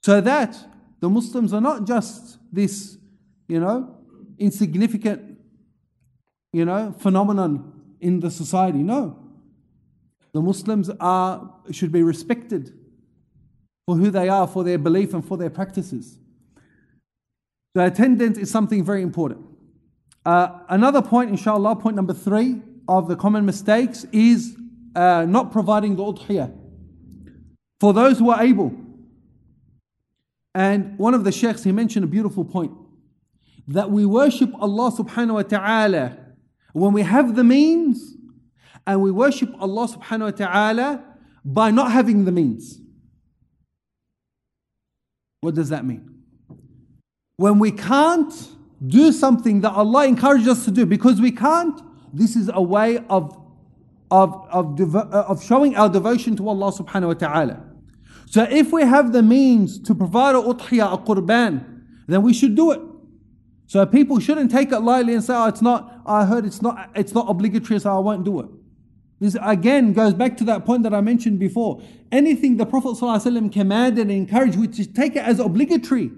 So 0.04 0.22
that 0.22 0.58
the 1.02 1.10
Muslims 1.10 1.52
are 1.52 1.60
not 1.60 1.86
just 1.86 2.38
this, 2.50 2.98
you 3.50 3.60
know, 3.60 3.97
insignificant, 4.40 5.38
you 6.54 6.66
know, 6.66 6.94
phenomenon 7.00 7.96
in 8.00 8.20
the 8.20 8.32
society. 8.32 8.80
No. 8.80 9.20
The 10.34 10.42
Muslims 10.42 10.90
are, 11.00 11.54
should 11.72 11.92
be 11.92 12.04
respected 12.04 12.74
for 13.86 13.96
who 13.96 14.12
they 14.12 14.30
are, 14.30 14.48
for 14.48 14.64
their 14.64 14.78
belief, 14.78 15.14
and 15.14 15.26
for 15.26 15.38
their 15.38 15.50
practices. 15.50 16.20
So, 17.76 17.86
attendance 17.86 18.38
is 18.38 18.52
something 18.52 18.84
very 18.84 19.02
important. 19.02 19.46
Uh, 20.26 20.60
another 20.70 21.02
point, 21.02 21.30
inshallah, 21.30 21.78
point 21.78 21.96
number 21.96 22.14
three 22.14 22.62
of 22.88 23.08
the 23.08 23.16
common 23.16 23.46
mistakes 23.46 24.06
is 24.12 24.58
uh, 24.96 25.26
not 25.28 25.52
providing 25.52 25.96
the 25.96 26.04
udhiyah 26.04 26.54
for 27.80 27.94
those 27.94 28.20
who 28.20 28.30
are 28.30 28.42
able. 28.42 28.74
And 30.54 30.98
one 30.98 31.14
of 31.14 31.24
the 31.24 31.32
sheikhs, 31.32 31.64
he 31.64 31.72
mentioned 31.72 32.04
a 32.04 32.08
beautiful 32.08 32.44
point 32.44 32.72
that 33.68 33.92
we 33.92 34.06
worship 34.06 34.52
Allah 34.60 34.92
subhanahu 34.92 35.34
wa 35.34 35.42
ta'ala 35.44 36.18
when 36.74 36.94
we 36.94 37.02
have 37.02 37.36
the 37.36 37.44
means 37.44 38.16
and 38.86 39.02
we 39.02 39.12
worship 39.12 39.54
Allah 39.60 39.88
subhanahu 39.88 40.22
wa 40.22 40.32
ta'ala 40.32 41.04
by 41.44 41.72
not 41.72 41.92
having 41.92 42.26
the 42.26 42.32
means. 42.32 42.80
What 45.42 45.56
does 45.56 45.70
that 45.70 45.86
mean? 45.86 46.24
When 47.36 47.60
we 47.60 47.72
can't 47.72 48.34
do 48.86 49.12
something 49.12 49.62
that 49.62 49.72
Allah 49.72 50.08
encourages 50.08 50.48
us 50.48 50.66
to 50.66 50.72
do 50.72 50.86
because 50.86 51.20
we 51.20 51.32
can't, 51.32 51.80
this 52.14 52.36
is 52.36 52.50
a 52.54 52.62
way 52.62 53.04
of 53.10 53.38
of, 54.10 54.48
of, 54.52 54.68
devo- 54.68 55.14
uh, 55.14 55.26
of 55.28 55.44
showing 55.44 55.76
our 55.76 55.90
devotion 55.90 56.36
to 56.38 56.48
Allah 56.48 56.72
subhanahu 56.72 57.08
wa 57.08 57.14
ta'ala. 57.14 57.64
So 58.26 58.44
if 58.50 58.72
we 58.72 58.84
have 58.84 59.12
the 59.12 59.22
means 59.22 59.80
to 59.80 59.96
provide 59.96 60.36
a 60.36 60.40
udhiyah, 60.40 60.94
a 60.94 60.98
qurban, 60.98 61.84
then 62.08 62.22
we 62.22 62.34
should 62.34 62.56
do 62.56 62.72
it. 62.72 62.82
So 63.67 63.87
people 63.87 64.21
shouldn't 64.21 64.51
take 64.51 64.71
it 64.71 64.81
lightly 64.81 65.15
and 65.15 65.25
say, 65.25 65.35
oh, 65.35 65.47
it's 65.47 65.63
not, 65.63 66.03
I 66.05 66.27
heard 66.27 66.45
it's 66.45 66.61
not, 66.61 66.91
it's 66.95 67.15
not 67.15 67.31
obligatory, 67.31 67.81
so 67.81 67.95
I 67.95 67.99
won't 67.99 68.25
do 68.25 68.41
it. 68.41 68.47
This 69.19 69.37
again 69.41 69.93
goes 69.93 70.15
back 70.15 70.37
to 70.39 70.45
that 70.45 70.67
point 70.67 70.83
that 70.83 70.93
I 70.93 71.01
mentioned 71.01 71.39
before. 71.39 71.81
Anything 72.11 72.57
the 72.57 72.67
Prophet 72.67 73.01
ﷺ 73.01 73.53
commanded 73.53 74.03
and 74.03 74.11
encouraged, 74.11 74.59
we 74.59 74.71
should 74.73 74.95
take 74.97 75.15
it 75.15 75.25
as 75.25 75.39
obligatory. 75.39 76.11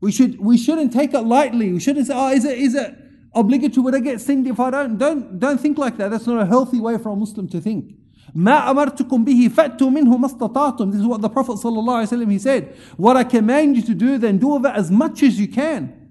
We 0.00 0.12
should 0.12 0.38
we 0.40 0.58
shouldn't 0.58 0.92
take 0.92 1.14
it 1.14 1.20
lightly. 1.20 1.72
We 1.72 1.80
shouldn't 1.80 2.08
say, 2.08 2.14
oh, 2.16 2.32
is 2.32 2.44
it 2.44 2.58
is 2.58 2.74
it 2.74 2.96
obligatory? 3.34 3.84
Would 3.84 3.94
I 3.94 4.00
get 4.00 4.20
sinned 4.20 4.46
if 4.46 4.58
I 4.58 4.70
don't? 4.70 4.98
Don't 4.98 5.38
don't 5.38 5.60
think 5.60 5.78
like 5.78 5.96
that. 5.98 6.10
That's 6.10 6.26
not 6.26 6.42
a 6.42 6.46
healthy 6.46 6.80
way 6.80 6.98
for 6.98 7.10
a 7.10 7.16
Muslim 7.16 7.48
to 7.48 7.60
think. 7.60 7.94
ما 8.34 8.68
أمرتكم 8.68 9.24
به 9.24 9.48
فأتوا 9.48 9.90
منه 9.90 10.18
ما 10.18 10.28
استطعتم. 10.28 10.90
This 10.90 11.00
is 11.00 11.06
what 11.06 11.20
the 11.20 11.28
Prophet 11.28 11.52
ﷺ 11.52 12.30
he 12.30 12.38
said. 12.38 12.76
What 12.96 13.16
I 13.16 13.24
command 13.24 13.76
you 13.76 13.82
to 13.82 13.94
do, 13.94 14.18
then 14.18 14.38
do 14.38 14.54
of 14.54 14.64
it 14.64 14.74
as 14.74 14.90
much 14.90 15.22
as 15.22 15.40
you 15.40 15.48
can. 15.48 16.01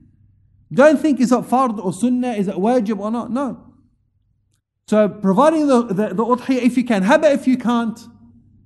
Don't 0.73 0.99
think 0.99 1.21
is 1.21 1.33
it 1.33 1.45
fard 1.45 1.79
or 1.85 1.93
sunnah, 1.93 2.33
is 2.33 2.49
it 2.49 2.55
wajib 2.55 2.99
or 2.99 3.11
not? 3.11 3.31
No. 3.31 3.73
So 4.87 5.09
providing 5.09 5.67
the, 5.67 5.83
the, 5.83 6.09
the 6.09 6.25
udhiyah 6.25 6.63
if 6.63 6.77
you 6.77 6.85
can, 6.85 7.03
how 7.03 7.17
about 7.17 7.33
if 7.33 7.47
you 7.47 7.59
can't? 7.59 7.99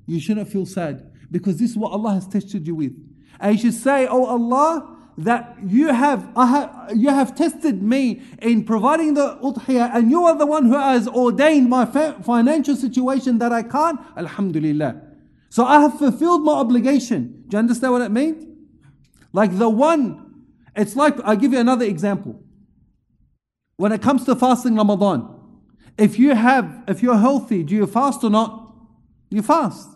You 0.07 0.21
shouldn't 0.21 0.49
feel 0.49 0.67
sad 0.67 1.13
because 1.31 1.59
this 1.59 1.71
is 1.71 1.77
what 1.77 1.93
Allah 1.93 2.15
has 2.15 2.29
tested 2.29 2.67
you 2.67 2.75
with. 2.75 2.93
And 3.41 3.57
you 3.57 3.61
should 3.63 3.81
say, 3.81 4.07
Oh 4.07 4.25
Allah, 4.27 4.97
that 5.19 5.57
you 5.67 5.89
have, 5.89 6.29
I 6.37 6.47
have, 6.47 6.97
you 6.97 7.09
have 7.09 7.35
tested 7.35 7.83
me 7.83 8.23
in 8.41 8.65
providing 8.65 9.15
the 9.15 9.39
udhiyah 9.43 9.95
and 9.95 10.11
you 10.11 10.25
are 10.25 10.37
the 10.37 10.47
one 10.47 10.67
who 10.67 10.75
has 10.75 11.09
ordained 11.09 11.69
my 11.69 11.87
financial 11.87 12.77
situation 12.77 13.39
that 13.39 13.53
I 13.53 13.63
can't. 13.63 13.99
Alhamdulillah. 14.17 15.03
So 15.49 15.65
I 15.65 15.81
have 15.81 15.99
fulfilled 15.99 16.43
my 16.43 16.53
obligation. 16.53 17.45
Do 17.49 17.57
you 17.57 17.59
understand 17.59 17.93
what 17.93 18.03
it 18.03 18.11
means? 18.11 18.45
Like 19.33 19.57
the 19.57 19.69
one, 19.69 20.26
it's 20.77 20.95
like, 20.95 21.19
I'll 21.25 21.37
give 21.37 21.53
you 21.53 21.59
another 21.59 21.85
example. 21.85 22.41
When 23.77 23.93
it 23.93 24.03
comes 24.03 24.25
to 24.25 24.37
fasting 24.37 24.77
Ramadan, 24.77 25.35
if 25.99 26.19
you 26.19 26.35
have, 26.35 26.85
if 26.87 27.03
you're 27.03 27.17
healthy, 27.17 27.63
do 27.63 27.75
you 27.75 27.87
fast 27.87 28.23
or 28.23 28.31
not? 28.31 28.75
You 29.31 29.43
fast. 29.43 29.89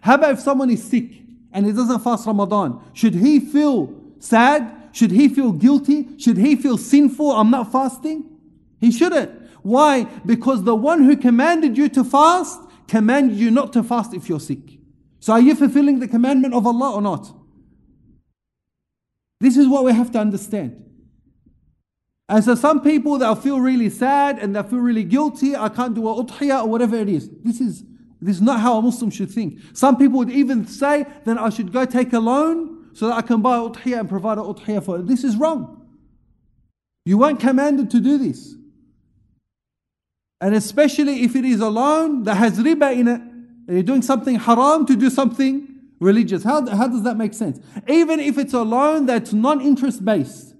How 0.00 0.14
about 0.14 0.32
if 0.32 0.40
someone 0.40 0.70
is 0.70 0.82
sick 0.82 1.10
and 1.52 1.66
he 1.66 1.72
doesn't 1.72 2.00
fast 2.00 2.26
Ramadan? 2.26 2.80
Should 2.92 3.14
he 3.14 3.40
feel 3.40 3.94
sad? 4.18 4.90
Should 4.92 5.10
he 5.10 5.28
feel 5.28 5.52
guilty? 5.52 6.08
Should 6.18 6.36
he 6.36 6.56
feel 6.56 6.78
sinful? 6.78 7.32
I'm 7.32 7.50
not 7.50 7.70
fasting? 7.70 8.24
He 8.80 8.90
shouldn't. 8.92 9.30
Why? 9.62 10.04
Because 10.24 10.62
the 10.62 10.74
one 10.74 11.02
who 11.02 11.16
commanded 11.16 11.76
you 11.76 11.88
to 11.90 12.04
fast 12.04 12.60
commanded 12.86 13.36
you 13.36 13.50
not 13.50 13.72
to 13.74 13.82
fast 13.82 14.14
if 14.14 14.28
you're 14.28 14.40
sick. 14.40 14.78
So 15.20 15.32
are 15.32 15.40
you 15.40 15.54
fulfilling 15.54 15.98
the 15.98 16.08
commandment 16.08 16.54
of 16.54 16.66
Allah 16.66 16.94
or 16.94 17.02
not? 17.02 17.34
This 19.40 19.56
is 19.56 19.68
what 19.68 19.84
we 19.84 19.92
have 19.92 20.10
to 20.12 20.18
understand. 20.18 20.84
And 22.28 22.44
so 22.44 22.54
some 22.54 22.82
people 22.82 23.18
they'll 23.18 23.34
feel 23.34 23.60
really 23.60 23.88
sad 23.88 24.38
and 24.38 24.54
they'll 24.54 24.64
feel 24.64 24.80
really 24.80 25.04
guilty. 25.04 25.56
I 25.56 25.68
can't 25.68 25.94
do 25.94 26.06
a 26.08 26.24
udhiyah 26.24 26.64
or 26.64 26.68
whatever 26.68 26.96
it 26.96 27.08
is. 27.08 27.30
This 27.42 27.60
is 27.60 27.84
this 28.20 28.36
is 28.36 28.42
not 28.42 28.60
how 28.60 28.78
a 28.78 28.82
Muslim 28.82 29.10
should 29.10 29.30
think. 29.30 29.60
Some 29.72 29.96
people 29.96 30.18
would 30.18 30.30
even 30.30 30.66
say, 30.66 31.06
then 31.24 31.38
I 31.38 31.50
should 31.50 31.72
go 31.72 31.84
take 31.84 32.12
a 32.12 32.18
loan 32.18 32.90
so 32.92 33.06
that 33.06 33.14
I 33.14 33.22
can 33.22 33.40
buy 33.40 33.56
udhiyah 33.58 34.00
and 34.00 34.08
provide 34.08 34.38
a 34.38 34.42
udhiyah 34.42 34.84
for 34.84 34.98
it. 34.98 35.06
This 35.06 35.22
is 35.22 35.36
wrong. 35.36 35.86
You 37.04 37.16
weren't 37.18 37.40
commanded 37.40 37.90
to 37.92 38.00
do 38.00 38.18
this. 38.18 38.54
And 40.40 40.54
especially 40.54 41.22
if 41.22 41.36
it 41.36 41.44
is 41.44 41.60
a 41.60 41.68
loan 41.68 42.24
that 42.24 42.34
has 42.36 42.58
riba 42.58 42.92
in 42.92 43.08
it, 43.08 43.20
and 43.20 43.68
you're 43.68 43.82
doing 43.82 44.02
something 44.02 44.34
haram 44.36 44.84
to 44.86 44.96
do 44.96 45.10
something 45.10 45.67
religious. 46.00 46.44
How, 46.44 46.66
how 46.68 46.88
does 46.88 47.02
that 47.02 47.16
make 47.16 47.34
sense? 47.34 47.60
Even 47.88 48.20
if 48.20 48.38
it's 48.38 48.54
a 48.54 48.62
loan 48.62 49.06
that's 49.06 49.32
non 49.32 49.60
interest 49.60 50.04
based, 50.04 50.54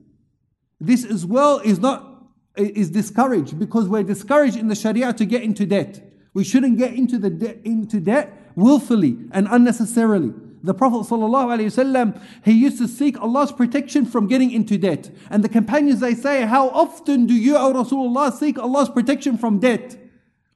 this 0.81 1.05
as 1.05 1.27
well 1.27 1.59
is 1.59 1.79
not 1.79 2.05
is 2.57 2.91
discouraged 2.91 3.59
because 3.59 3.89
we're 3.89 4.03
discouraged 4.03 4.57
in 4.57 4.69
the 4.69 4.75
Sharia 4.75 5.13
to 5.13 5.25
get 5.25 5.43
into 5.43 5.65
debt. 5.65 6.05
We 6.35 6.45
shouldn't 6.45 6.79
get 6.79 6.93
into 6.95 7.19
the 7.19 7.31
de- 7.31 7.67
into 7.67 8.01
debt 8.01 8.53
willfully 8.57 9.17
and 9.31 9.47
unnecessarily. 9.51 10.33
The 10.63 10.75
Prophet 10.75 11.09
ﷺ, 11.09 12.21
he 12.45 12.53
used 12.53 12.79
to 12.79 12.89
seek 12.89 13.21
Allah's 13.21 13.53
protection 13.53 14.05
from 14.05 14.27
getting 14.27 14.51
into 14.51 14.77
debt. 14.77 15.11
And 15.31 15.45
the 15.45 15.49
companions 15.49 16.01
they 16.01 16.15
say, 16.15 16.43
How 16.47 16.69
often 16.71 17.27
do 17.27 17.35
you, 17.35 17.57
O 17.57 17.73
Rasulullah, 17.73 18.33
seek 18.33 18.59
Allah's 18.59 18.89
protection 18.89 19.39
from 19.39 19.61
debt? 19.61 19.97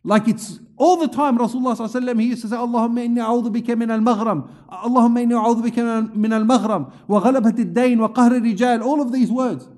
Like 0.03 0.27
it's 0.27 0.59
all 0.83 0.97
the 0.97 1.07
time 1.07 1.39
Rasulullah 1.39 1.77
ﷺ, 1.77 2.21
he 2.21 2.27
used 2.29 2.43
to 2.43 2.49
say, 2.49 2.57
Allahumma 2.57 3.07
inni 3.07 3.19
a'udhu 3.19 3.55
bika 3.55 3.79
min 3.79 3.89
al-maghram. 3.89 4.49
Allahumma 4.69 5.25
inni 5.25 5.33
a'udhu 5.33 5.71
bika 5.71 6.13
min 6.13 6.33
al-maghram. 6.33 6.93
Wa 7.07 7.21
ghalabat 7.21 7.57
al-dayn 7.57 7.99
wa 7.99 8.09
qahr 8.09 8.31
rijal. 8.41 8.83
All 8.85 9.01
of 9.01 9.13
these 9.13 9.31
words. 9.31 9.69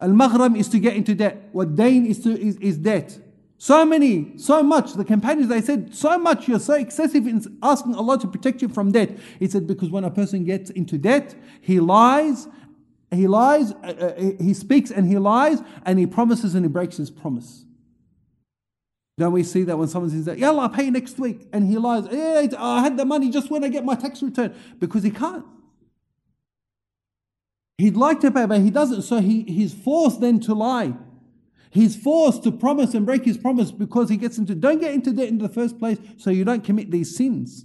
Al-maghram 0.00 0.58
is 0.58 0.68
to 0.68 0.78
get 0.78 0.94
into 0.94 1.14
debt. 1.14 1.48
What 1.52 1.74
dain 1.74 2.04
is, 2.04 2.22
to, 2.24 2.38
is, 2.38 2.56
is 2.56 2.76
debt. 2.76 3.18
So 3.56 3.86
many, 3.86 4.36
so 4.36 4.62
much. 4.62 4.92
The 4.92 5.06
companions, 5.06 5.48
they 5.48 5.62
said, 5.62 5.94
so 5.94 6.18
much, 6.18 6.48
you're 6.48 6.58
so 6.58 6.74
excessive 6.74 7.26
in 7.26 7.58
asking 7.62 7.94
Allah 7.94 8.18
to 8.18 8.26
protect 8.26 8.60
you 8.60 8.68
from 8.68 8.92
debt. 8.92 9.18
He 9.38 9.48
said, 9.48 9.66
because 9.66 9.88
when 9.88 10.04
a 10.04 10.10
person 10.10 10.44
gets 10.44 10.68
into 10.68 10.98
debt, 10.98 11.34
he 11.62 11.80
lies, 11.80 12.46
he 13.10 13.26
lies, 13.26 13.72
uh, 13.72 14.12
uh, 14.18 14.20
he 14.38 14.52
speaks 14.52 14.90
and 14.90 15.08
he 15.08 15.16
lies, 15.16 15.62
and 15.86 15.98
he 15.98 16.06
promises 16.06 16.54
and 16.54 16.62
he 16.62 16.68
breaks 16.68 16.98
his 16.98 17.10
promise. 17.10 17.63
Don't 19.16 19.32
we 19.32 19.44
see 19.44 19.62
that 19.64 19.76
when 19.78 19.88
someone 19.88 20.10
says 20.10 20.24
that, 20.24 20.38
yeah, 20.38 20.50
I'll 20.50 20.68
pay 20.68 20.90
next 20.90 21.18
week, 21.18 21.46
and 21.52 21.68
he 21.68 21.78
lies, 21.78 22.06
yeah, 22.10 22.46
I 22.58 22.82
had 22.82 22.96
the 22.96 23.04
money 23.04 23.30
just 23.30 23.50
when 23.50 23.62
I 23.62 23.68
get 23.68 23.84
my 23.84 23.94
tax 23.94 24.22
return, 24.22 24.54
because 24.80 25.04
he 25.04 25.10
can't. 25.10 25.44
He'd 27.78 27.96
like 27.96 28.20
to 28.20 28.30
pay, 28.30 28.46
but 28.46 28.60
he 28.60 28.70
doesn't. 28.70 29.02
So 29.02 29.20
he, 29.20 29.42
he's 29.42 29.74
forced 29.74 30.20
then 30.20 30.40
to 30.40 30.54
lie. 30.54 30.94
He's 31.70 31.96
forced 31.96 32.44
to 32.44 32.52
promise 32.52 32.94
and 32.94 33.04
break 33.04 33.24
his 33.24 33.36
promise 33.36 33.72
because 33.72 34.08
he 34.08 34.16
gets 34.16 34.38
into 34.38 34.54
don't 34.54 34.80
get 34.80 34.94
into 34.94 35.12
debt 35.12 35.26
in 35.26 35.38
the 35.38 35.48
first 35.48 35.80
place 35.80 35.98
so 36.18 36.30
you 36.30 36.44
don't 36.44 36.62
commit 36.62 36.92
these 36.92 37.16
sins. 37.16 37.64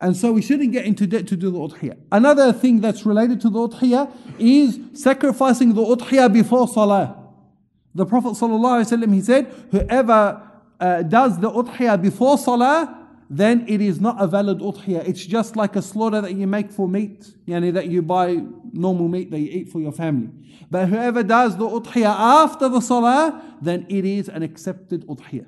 And 0.00 0.16
so 0.16 0.32
we 0.32 0.40
shouldn't 0.40 0.70
get 0.70 0.84
into 0.84 1.04
debt 1.04 1.26
to 1.28 1.36
do 1.36 1.50
the 1.50 1.58
udhiyah. 1.58 1.98
Another 2.12 2.52
thing 2.52 2.80
that's 2.80 3.04
related 3.04 3.40
to 3.40 3.50
the 3.50 3.58
udhiyah 3.58 4.12
is 4.38 4.78
sacrificing 4.92 5.74
the 5.74 5.82
udhiyah 5.82 6.32
before 6.32 6.68
salah. 6.68 7.25
The 7.96 8.04
Prophet 8.04 8.32
ﷺ, 8.32 9.14
he 9.14 9.22
said, 9.22 9.46
whoever 9.70 10.42
uh, 10.78 11.02
does 11.02 11.40
the 11.40 11.50
udhiyah 11.50 12.00
before 12.00 12.36
salah, 12.36 13.08
then 13.30 13.64
it 13.66 13.80
is 13.80 14.02
not 14.02 14.22
a 14.22 14.26
valid 14.26 14.58
udhiyah. 14.58 15.08
It's 15.08 15.24
just 15.24 15.56
like 15.56 15.76
a 15.76 15.82
slaughter 15.82 16.20
that 16.20 16.34
you 16.34 16.46
make 16.46 16.70
for 16.70 16.86
meat, 16.86 17.26
yani 17.48 17.72
that 17.72 17.86
you 17.88 18.02
buy 18.02 18.42
normal 18.72 19.08
meat 19.08 19.30
that 19.30 19.40
you 19.40 19.48
eat 19.50 19.70
for 19.70 19.80
your 19.80 19.92
family. 19.92 20.28
But 20.70 20.90
whoever 20.90 21.22
does 21.22 21.56
the 21.56 21.66
udhiyah 21.66 22.14
after 22.44 22.68
the 22.68 22.80
salah, 22.80 23.42
then 23.62 23.86
it 23.88 24.04
is 24.04 24.28
an 24.28 24.42
accepted 24.42 25.06
udhiyah. 25.06 25.46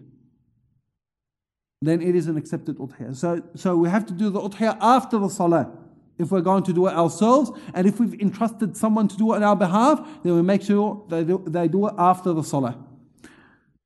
Then 1.82 2.00
it 2.00 2.16
is 2.16 2.28
an 2.28 2.38
accepted 2.38 2.78
udhiyah. 2.78 3.14
So, 3.14 3.42
so 3.56 3.76
we 3.76 3.90
have 3.90 4.06
to 4.06 4.14
do 4.14 4.30
the 4.30 4.40
udhiyah 4.40 4.78
after 4.80 5.18
the 5.18 5.28
salah 5.28 5.70
if 6.18 6.30
we're 6.30 6.40
going 6.40 6.64
to 6.64 6.72
do 6.72 6.86
it 6.86 6.94
ourselves. 6.94 7.50
And 7.74 7.86
if 7.86 8.00
we've 8.00 8.20
entrusted 8.20 8.76
someone 8.76 9.08
to 9.08 9.16
do 9.16 9.32
it 9.32 9.36
on 9.36 9.42
our 9.42 9.56
behalf, 9.56 10.06
then 10.22 10.34
we 10.34 10.42
make 10.42 10.62
sure 10.62 11.04
they 11.08 11.24
do, 11.24 11.42
they 11.46 11.68
do 11.68 11.86
it 11.86 11.94
after 11.96 12.32
the 12.32 12.42
salah. 12.42 12.76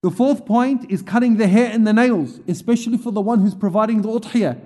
The 0.03 0.11
fourth 0.11 0.47
point 0.47 0.91
is 0.91 1.01
cutting 1.01 1.37
the 1.37 1.47
hair 1.47 1.71
and 1.71 1.87
the 1.87 1.93
nails, 1.93 2.41
especially 2.49 2.99
for 2.99 3.13
the 3.13 3.21
one 3.21 3.41
who's 3.41 3.55
providing 3.55 4.03
the 4.03 4.09
udhiyah. 4.09 4.61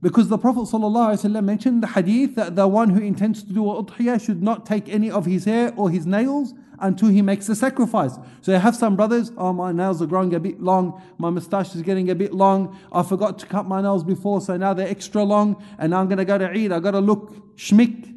Because 0.00 0.28
the 0.28 0.38
Prophet 0.38 0.60
ﷺ 0.62 1.44
mentioned 1.44 1.82
the 1.82 1.88
hadith 1.88 2.36
that 2.36 2.56
the 2.56 2.66
one 2.66 2.90
who 2.90 3.00
intends 3.00 3.42
to 3.42 3.52
do 3.52 3.70
a 3.70 3.84
udhiyah 3.84 4.24
should 4.24 4.42
not 4.42 4.64
take 4.66 4.88
any 4.88 5.10
of 5.10 5.26
his 5.26 5.44
hair 5.44 5.72
or 5.76 5.90
his 5.90 6.06
nails 6.06 6.54
until 6.80 7.08
he 7.08 7.22
makes 7.22 7.46
the 7.46 7.54
sacrifice. 7.54 8.18
So 8.40 8.54
I 8.54 8.58
have 8.58 8.76
some 8.76 8.96
brothers, 8.96 9.32
oh 9.36 9.52
my 9.52 9.72
nails 9.72 10.00
are 10.02 10.06
growing 10.06 10.34
a 10.34 10.40
bit 10.40 10.60
long, 10.60 11.02
my 11.18 11.30
moustache 11.30 11.74
is 11.74 11.82
getting 11.82 12.10
a 12.10 12.14
bit 12.14 12.32
long, 12.32 12.78
I 12.92 13.02
forgot 13.02 13.38
to 13.40 13.46
cut 13.46 13.66
my 13.66 13.80
nails 13.80 14.04
before, 14.04 14.40
so 14.40 14.56
now 14.56 14.74
they're 14.74 14.88
extra 14.88 15.22
long, 15.22 15.62
and 15.78 15.94
I'm 15.94 16.08
gonna 16.08 16.24
go 16.24 16.38
to 16.38 16.48
Eid, 16.50 16.72
I 16.72 16.80
gotta 16.80 17.00
look 17.00 17.56
schmick. 17.56 18.14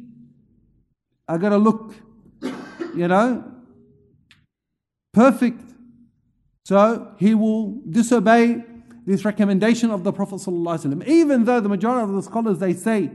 I 1.28 1.38
gotta 1.38 1.56
look, 1.56 1.94
you 2.94 3.08
know, 3.08 3.44
perfect. 5.14 5.62
So 6.64 7.14
he 7.18 7.34
will 7.34 7.80
disobey 7.88 8.64
this 9.06 9.24
recommendation 9.24 9.90
of 9.90 10.04
the 10.04 10.12
Prophet. 10.12 10.46
Even 11.06 11.44
though 11.44 11.60
the 11.60 11.68
majority 11.68 12.02
of 12.02 12.12
the 12.12 12.22
scholars 12.22 12.58
they 12.58 12.74
say 12.74 13.10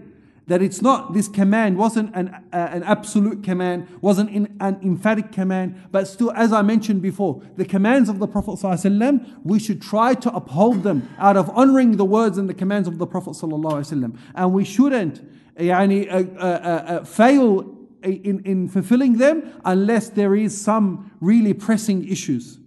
that 0.48 0.62
it's 0.62 0.82
not 0.82 1.13
this 1.13 1.27
command 1.27 1.77
wasn't 1.77 2.16
an, 2.16 2.30
uh, 2.54 2.70
an 2.72 2.84
absolute 2.84 3.44
command, 3.44 3.88
wasn't 4.01 4.30
in, 4.30 4.56
an 4.60 4.80
emphatic 4.82 5.32
command, 5.32 5.75
but 5.92 6.08
still, 6.08 6.32
as 6.32 6.54
I 6.54 6.62
mentioned 6.62 7.01
before, 7.01 7.42
the 7.58 7.66
commands 7.66 8.10
of 8.10 8.20
the 8.20 8.27
Prophet 8.27 8.51
ﷺ, 8.51 9.42
we 9.44 9.60
should 9.60 9.82
try 9.82 10.13
to 10.13 10.34
uphold 10.34 10.84
them 10.84 11.10
out 11.18 11.36
of 11.36 11.50
honoring 11.50 11.98
the 11.98 12.06
words 12.06 12.38
and 12.38 12.50
the 12.50 12.54
commands 12.54 12.88
of 12.88 12.98
the 12.98 13.06
Prophet 13.06 13.32
ﷺ. 13.32 14.18
And 14.36 14.54
we 14.54 14.63
shouldn't 14.63 15.22
yani, 15.58 16.10
uh 16.10 16.39
uh, 16.39 16.42
uh, 16.42 16.92
uh, 17.00 17.04
fail 17.04 17.77
in, 18.04 18.42
in 18.46 18.70
fulfilling 18.70 19.18
them 19.18 19.51
unless 19.66 20.10
there 20.10 20.36
is 20.36 20.60
some 20.60 21.12
really 21.20 21.54
pressing 21.54 22.08
issues. 22.08 22.60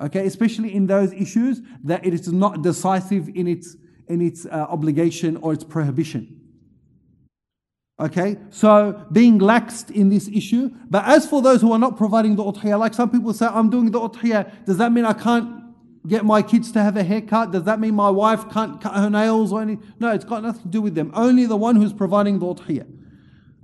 Okay, 0.00 0.26
especially 0.26 0.74
in 0.74 0.86
those 0.86 1.12
issues 1.12 1.60
that 1.82 2.06
it 2.06 2.14
is 2.14 2.32
not 2.32 2.62
decisive 2.62 3.28
in 3.34 3.48
its 3.48 3.76
in 4.06 4.22
its 4.22 4.46
uh, 4.46 4.66
obligation 4.70 5.36
or 5.38 5.52
its 5.52 5.64
prohibition. 5.64 6.37
Okay, 8.00 8.36
so 8.50 9.04
being 9.10 9.40
laxed 9.40 9.90
in 9.90 10.08
this 10.08 10.28
issue. 10.28 10.70
But 10.88 11.04
as 11.04 11.28
for 11.28 11.42
those 11.42 11.60
who 11.60 11.72
are 11.72 11.80
not 11.80 11.96
providing 11.96 12.36
the 12.36 12.44
udhiyah, 12.44 12.78
like 12.78 12.94
some 12.94 13.10
people 13.10 13.32
say, 13.32 13.46
I'm 13.46 13.70
doing 13.70 13.90
the 13.90 13.98
udhiyah, 13.98 14.64
does 14.66 14.78
that 14.78 14.92
mean 14.92 15.04
I 15.04 15.14
can't 15.14 15.64
get 16.06 16.24
my 16.24 16.40
kids 16.42 16.70
to 16.72 16.82
have 16.82 16.96
a 16.96 17.02
haircut? 17.02 17.50
Does 17.50 17.64
that 17.64 17.80
mean 17.80 17.96
my 17.96 18.08
wife 18.08 18.48
can't 18.50 18.80
cut 18.80 18.94
her 18.94 19.10
nails 19.10 19.52
or 19.52 19.62
anything? 19.62 19.92
No, 19.98 20.12
it's 20.12 20.24
got 20.24 20.44
nothing 20.44 20.62
to 20.62 20.68
do 20.68 20.80
with 20.80 20.94
them. 20.94 21.10
Only 21.12 21.46
the 21.46 21.56
one 21.56 21.74
who's 21.74 21.92
providing 21.92 22.38
the 22.38 22.46
udhiyah. 22.46 22.86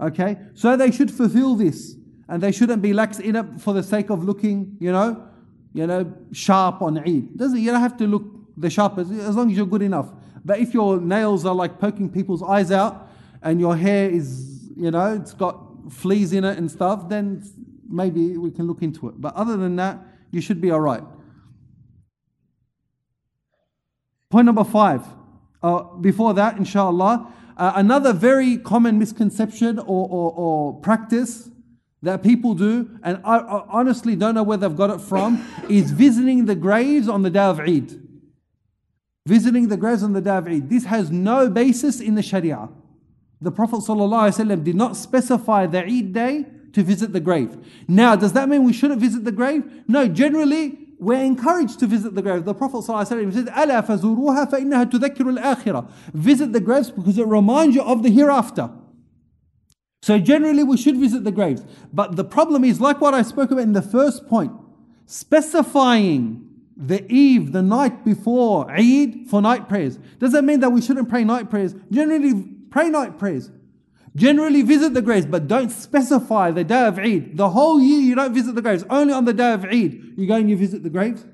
Okay, 0.00 0.36
so 0.54 0.76
they 0.76 0.90
should 0.90 1.12
fulfill 1.12 1.54
this 1.54 1.94
and 2.28 2.42
they 2.42 2.50
shouldn't 2.50 2.82
be 2.82 2.92
lax 2.92 3.20
in 3.20 3.36
it 3.36 3.60
for 3.60 3.72
the 3.72 3.84
sake 3.84 4.10
of 4.10 4.24
looking, 4.24 4.76
you 4.80 4.90
know, 4.90 5.28
you 5.74 5.86
know, 5.86 6.12
sharp 6.32 6.82
on 6.82 6.98
Eid. 6.98 7.36
Doesn't 7.36 7.60
you 7.60 7.70
don't 7.70 7.80
have 7.80 7.96
to 7.98 8.06
look 8.08 8.24
the 8.56 8.70
sharpest 8.70 9.12
as 9.12 9.36
long 9.36 9.50
as 9.50 9.56
you're 9.56 9.66
good 9.66 9.82
enough. 9.82 10.10
But 10.44 10.58
if 10.58 10.74
your 10.74 11.00
nails 11.00 11.46
are 11.46 11.54
like 11.54 11.78
poking 11.78 12.10
people's 12.10 12.42
eyes 12.42 12.72
out, 12.72 13.03
and 13.44 13.60
your 13.60 13.76
hair 13.76 14.08
is, 14.10 14.70
you 14.74 14.90
know, 14.90 15.14
it's 15.14 15.34
got 15.34 15.60
fleas 15.92 16.32
in 16.32 16.44
it 16.44 16.56
and 16.58 16.70
stuff, 16.70 17.08
then 17.08 17.44
maybe 17.88 18.36
we 18.38 18.50
can 18.50 18.66
look 18.66 18.82
into 18.82 19.08
it. 19.08 19.20
But 19.20 19.34
other 19.34 19.56
than 19.56 19.76
that, 19.76 20.00
you 20.30 20.40
should 20.40 20.60
be 20.60 20.70
all 20.70 20.80
right. 20.80 21.02
Point 24.30 24.46
number 24.46 24.64
five. 24.64 25.02
Uh, 25.62 25.82
before 26.00 26.34
that, 26.34 26.56
inshallah, 26.56 27.32
uh, 27.56 27.72
another 27.76 28.12
very 28.12 28.56
common 28.58 28.98
misconception 28.98 29.78
or, 29.78 30.08
or, 30.08 30.32
or, 30.32 30.80
practice 30.80 31.48
that 32.02 32.22
people 32.22 32.52
do, 32.52 32.98
and 33.02 33.20
I, 33.24 33.38
I 33.38 33.64
honestly 33.68 34.16
don't 34.16 34.34
know 34.34 34.42
where 34.42 34.58
they've 34.58 34.76
got 34.76 34.90
it 34.90 35.00
from, 35.00 35.46
is 35.68 35.90
visiting 35.90 36.46
the 36.46 36.54
graves 36.54 37.08
on 37.08 37.22
the 37.22 37.30
day 37.30 37.38
of 37.38 37.60
Eid. 37.60 38.00
Visiting 39.26 39.68
the 39.68 39.76
graves 39.76 40.02
on 40.02 40.12
the 40.12 40.20
day 40.20 40.36
of 40.36 40.46
Eid. 40.48 40.68
This 40.68 40.84
has 40.84 41.10
no 41.10 41.48
basis 41.48 42.00
in 42.00 42.14
the 42.14 42.22
Sharia. 42.22 42.68
The 43.43 43.51
Prophet 43.51 43.77
ﷺ 43.77 44.63
did 44.63 44.75
not 44.75 44.97
specify 44.97 45.65
the 45.65 45.83
Eid 45.83 46.13
day 46.13 46.45
to 46.73 46.83
visit 46.83 47.13
the 47.13 47.19
grave. 47.19 47.57
Now, 47.87 48.15
does 48.15 48.33
that 48.33 48.49
mean 48.49 48.63
we 48.63 48.73
shouldn't 48.73 48.99
visit 48.99 49.23
the 49.23 49.31
grave? 49.31 49.63
No, 49.87 50.07
generally, 50.07 50.77
we're 50.99 51.23
encouraged 51.23 51.79
to 51.79 51.87
visit 51.87 52.15
the 52.15 52.21
grave. 52.21 52.43
The 52.43 52.53
Prophet 52.53 52.77
ﷺ 52.77 53.33
said, 53.33 53.47
أَلَا 53.47 53.85
فَزُورُوهَا 53.85 54.51
فَإِنَّهَا 54.51 54.91
تُذَكِّرُ 54.91 55.39
الْآخِرَةِ 55.39 55.89
Visit 56.13 56.51
the 56.51 56.59
graves 56.59 56.91
because 56.91 57.17
it 57.17 57.25
reminds 57.25 57.75
you 57.75 57.81
of 57.81 58.03
the 58.03 58.09
hereafter. 58.09 58.69
So 60.01 60.19
generally 60.19 60.63
we 60.63 60.77
should 60.77 60.97
visit 60.97 61.23
the 61.23 61.31
graves. 61.31 61.63
But 61.93 62.15
the 62.17 62.23
problem 62.23 62.63
is, 62.63 62.81
like 62.81 62.99
what 62.99 63.13
I 63.13 63.21
spoke 63.21 63.51
about 63.51 63.63
in 63.63 63.73
the 63.73 63.81
first 63.81 64.27
point, 64.27 64.51
specifying 65.05 66.45
the 66.75 67.05
eve, 67.11 67.51
the 67.51 67.61
night 67.61 68.05
before 68.05 68.71
Eid 68.71 69.27
for 69.29 69.41
night 69.41 69.67
prayers. 69.67 69.99
Does 70.19 70.31
that 70.31 70.43
mean 70.43 70.61
that 70.61 70.69
we 70.69 70.81
shouldn't 70.81 71.09
pray 71.09 71.25
night 71.25 71.49
prayers? 71.49 71.75
Generally, 71.91 72.52
Pray 72.74 72.90
night 72.90 73.20
prayers. 73.20 73.52
Generally 74.16 74.62
visit 74.62 74.94
the 74.94 75.00
graves, 75.00 75.26
but 75.26 75.46
don't 75.46 75.70
specify 75.70 76.50
the 76.50 76.64
day 76.64 76.86
of 76.86 76.98
Eid. 76.98 77.36
The 77.36 77.50
whole 77.50 77.80
year 77.80 78.00
you 78.00 78.16
don't 78.16 78.34
visit 78.34 78.56
the 78.56 78.62
graves. 78.62 78.84
Only 78.90 79.14
on 79.14 79.26
the 79.26 79.32
day 79.32 79.52
of 79.52 79.64
Eid 79.64 80.14
you 80.16 80.26
go 80.26 80.34
and 80.34 80.50
you 80.50 80.56
visit 80.56 80.82
the 80.82 80.90
graves. 80.90 81.24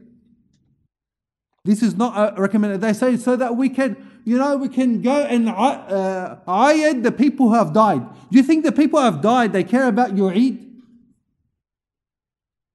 This 1.64 1.82
is 1.82 1.94
not 1.96 2.38
recommended. 2.38 2.82
They 2.82 2.92
say 2.92 3.16
so 3.16 3.36
that 3.36 3.56
we 3.56 3.70
can, 3.70 3.96
you 4.26 4.36
know, 4.36 4.58
we 4.58 4.68
can 4.68 5.00
go 5.00 5.22
and 5.22 5.48
uh, 5.48 6.36
ayad 6.46 7.04
the 7.04 7.12
people 7.12 7.48
who 7.48 7.54
have 7.54 7.72
died. 7.72 8.06
Do 8.30 8.36
you 8.36 8.42
think 8.42 8.62
the 8.62 8.72
people 8.72 8.98
who 8.98 9.06
have 9.06 9.22
died, 9.22 9.54
they 9.54 9.64
care 9.64 9.88
about 9.88 10.14
your 10.14 10.32
Eid? 10.32 10.58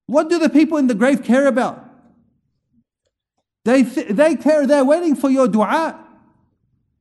What 0.06 0.28
do 0.28 0.40
the 0.40 0.50
people 0.50 0.76
in 0.78 0.88
the 0.88 0.94
grave 0.96 1.22
care 1.22 1.46
about? 1.46 1.88
They, 3.64 3.84
th- 3.84 4.08
they 4.08 4.34
care, 4.34 4.66
they're 4.66 4.84
waiting 4.84 5.14
for 5.14 5.30
your 5.30 5.46
dua. 5.46 6.05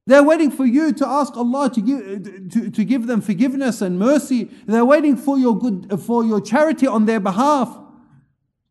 They're 0.07 0.23
waiting 0.23 0.51
for 0.51 0.65
you 0.65 0.93
to 0.93 1.07
ask 1.07 1.35
Allah 1.35 1.71
to 1.71 1.81
give, 1.81 2.51
to, 2.51 2.69
to 2.69 2.85
give 2.85 3.07
them 3.07 3.21
forgiveness 3.21 3.81
and 3.81 3.97
mercy. 3.97 4.51
They're 4.67 4.85
waiting 4.85 5.17
for 5.17 5.39
your 5.39 5.57
good, 5.57 5.99
for 6.05 6.23
your 6.23 6.39
charity 6.39 6.85
on 6.85 7.05
their 7.05 7.19
behalf. 7.19 7.75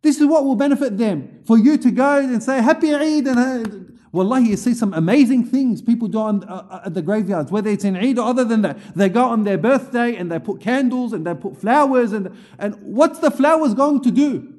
This 0.00 0.20
is 0.20 0.26
what 0.26 0.44
will 0.44 0.54
benefit 0.54 0.96
them. 0.96 1.40
For 1.44 1.58
you 1.58 1.76
to 1.78 1.90
go 1.90 2.18
and 2.18 2.40
say 2.42 2.62
Happy 2.62 2.94
Eid 2.94 3.26
and 3.26 3.38
uh, 3.38 3.78
Wallahi, 4.12 4.50
you 4.50 4.56
see 4.56 4.74
some 4.74 4.94
amazing 4.94 5.44
things 5.44 5.82
people 5.82 6.06
do 6.06 6.18
on, 6.18 6.44
uh, 6.44 6.66
uh, 6.70 6.82
at 6.86 6.94
the 6.94 7.02
graveyards, 7.02 7.50
whether 7.50 7.68
it's 7.68 7.84
in 7.84 7.96
Eid 7.96 8.18
or 8.18 8.28
other 8.28 8.44
than 8.44 8.62
that. 8.62 8.78
They 8.94 9.08
go 9.08 9.24
on 9.24 9.42
their 9.42 9.58
birthday 9.58 10.14
and 10.14 10.30
they 10.30 10.38
put 10.38 10.60
candles 10.60 11.12
and 11.12 11.26
they 11.26 11.34
put 11.34 11.56
flowers 11.56 12.12
and, 12.12 12.36
and 12.60 12.76
what's 12.80 13.18
the 13.18 13.32
flowers 13.32 13.74
going 13.74 14.02
to 14.02 14.12
do? 14.12 14.52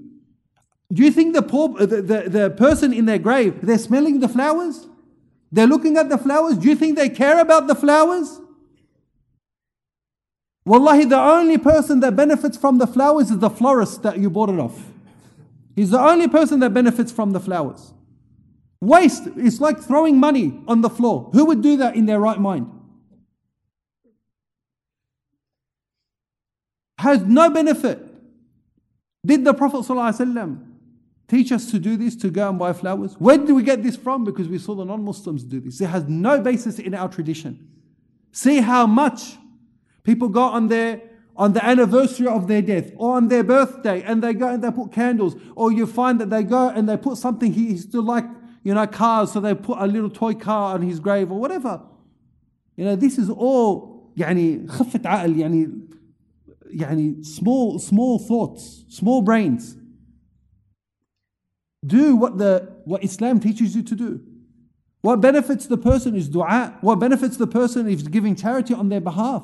Do 0.91 1.03
you 1.03 1.11
think 1.11 1.33
the, 1.35 1.41
poor, 1.41 1.69
the, 1.69 2.01
the, 2.01 2.29
the 2.29 2.49
person 2.49 2.91
in 2.91 3.05
their 3.05 3.17
grave, 3.17 3.61
they're 3.61 3.77
smelling 3.77 4.19
the 4.19 4.27
flowers? 4.27 4.87
They're 5.55 5.67
looking 5.67 5.95
at 5.95 6.09
the 6.09 6.17
flowers. 6.17 6.57
Do 6.57 6.67
you 6.67 6.75
think 6.75 6.97
they 6.97 7.07
care 7.07 7.39
about 7.39 7.67
the 7.67 7.75
flowers? 7.75 8.41
Wallahi, 10.65 11.05
the 11.05 11.17
only 11.17 11.57
person 11.57 12.01
that 12.01 12.13
benefits 12.13 12.57
from 12.57 12.77
the 12.77 12.85
flowers 12.85 13.31
is 13.31 13.39
the 13.39 13.49
florist 13.49 14.03
that 14.03 14.17
you 14.17 14.29
bought 14.29 14.49
it 14.49 14.59
off. 14.59 14.77
He's 15.73 15.91
the 15.91 15.99
only 15.99 16.27
person 16.27 16.59
that 16.59 16.73
benefits 16.73 17.09
from 17.09 17.31
the 17.31 17.39
flowers. 17.39 17.93
Waste 18.81 19.27
is 19.37 19.61
like 19.61 19.79
throwing 19.79 20.19
money 20.19 20.59
on 20.67 20.81
the 20.81 20.89
floor. 20.89 21.29
Who 21.31 21.45
would 21.45 21.61
do 21.61 21.77
that 21.77 21.95
in 21.95 22.05
their 22.05 22.19
right 22.19 22.37
mind? 22.37 22.69
Has 26.97 27.21
no 27.21 27.49
benefit. 27.49 28.05
Did 29.25 29.45
the 29.45 29.53
Prophet 29.53 29.77
ﷺ 29.77 30.74
teach 31.28 31.52
us 31.52 31.70
to 31.70 31.78
do 31.78 31.96
this, 31.96 32.16
to 32.16 32.30
go 32.30 32.48
and 32.48 32.58
buy 32.58 32.72
flowers? 32.72 33.14
Where 33.14 33.38
did 33.38 33.52
we 33.52 33.62
get 33.62 33.82
this 33.82 33.96
from? 33.96 34.24
Because 34.24 34.48
we 34.48 34.58
saw 34.58 34.74
the 34.74 34.84
non 34.84 35.04
Muslims 35.04 35.44
do 35.44 35.60
this. 35.60 35.80
It 35.80 35.86
has 35.86 36.04
no 36.08 36.40
basis 36.40 36.78
in 36.78 36.94
our 36.94 37.08
tradition. 37.08 37.68
See 38.32 38.60
how 38.60 38.86
much 38.86 39.36
people 40.02 40.28
go 40.28 40.42
on 40.42 40.68
their 40.68 41.02
on 41.36 41.52
the 41.54 41.64
anniversary 41.64 42.26
of 42.26 42.48
their 42.48 42.60
death 42.60 42.90
or 42.96 43.16
on 43.16 43.28
their 43.28 43.42
birthday 43.42 44.02
and 44.02 44.22
they 44.22 44.34
go 44.34 44.48
and 44.48 44.62
they 44.62 44.70
put 44.70 44.92
candles 44.92 45.36
or 45.56 45.72
you 45.72 45.86
find 45.86 46.20
that 46.20 46.28
they 46.28 46.42
go 46.42 46.68
and 46.68 46.88
they 46.88 46.96
put 46.96 47.16
something 47.16 47.52
he 47.52 47.68
used 47.68 47.90
to 47.92 48.00
like 48.02 48.24
you 48.62 48.74
know 48.74 48.86
cars 48.86 49.32
so 49.32 49.40
they 49.40 49.54
put 49.54 49.78
a 49.78 49.86
little 49.86 50.10
toy 50.10 50.34
car 50.34 50.74
on 50.74 50.82
his 50.82 51.00
grave 51.00 51.30
or 51.32 51.40
whatever 51.40 51.80
you 52.76 52.84
know 52.84 52.94
this 52.94 53.16
is 53.16 53.30
all 53.30 53.90
يعني 54.16 54.66
خفة 54.68 55.00
عقل 55.08 55.36
يعني 55.36 55.70
يعني 56.66 57.24
small 57.24 57.78
small 57.78 58.18
thoughts 58.18 58.84
small 58.88 59.22
brains 59.22 59.76
do 61.85 62.15
what, 62.15 62.37
the, 62.37 62.73
what 62.85 63.03
Islam 63.03 63.39
teaches 63.39 63.75
you 63.75 63.83
to 63.83 63.95
do. 63.95 64.21
What 65.01 65.21
benefits 65.21 65.67
the 65.67 65.77
person 65.77 66.15
is 66.15 66.27
dua. 66.27 66.77
What 66.81 66.95
benefits 66.95 67.37
the 67.37 67.47
person 67.47 67.87
is 67.87 68.03
giving 68.03 68.35
charity 68.35 68.73
on 68.73 68.89
their 68.89 69.01
behalf. 69.01 69.43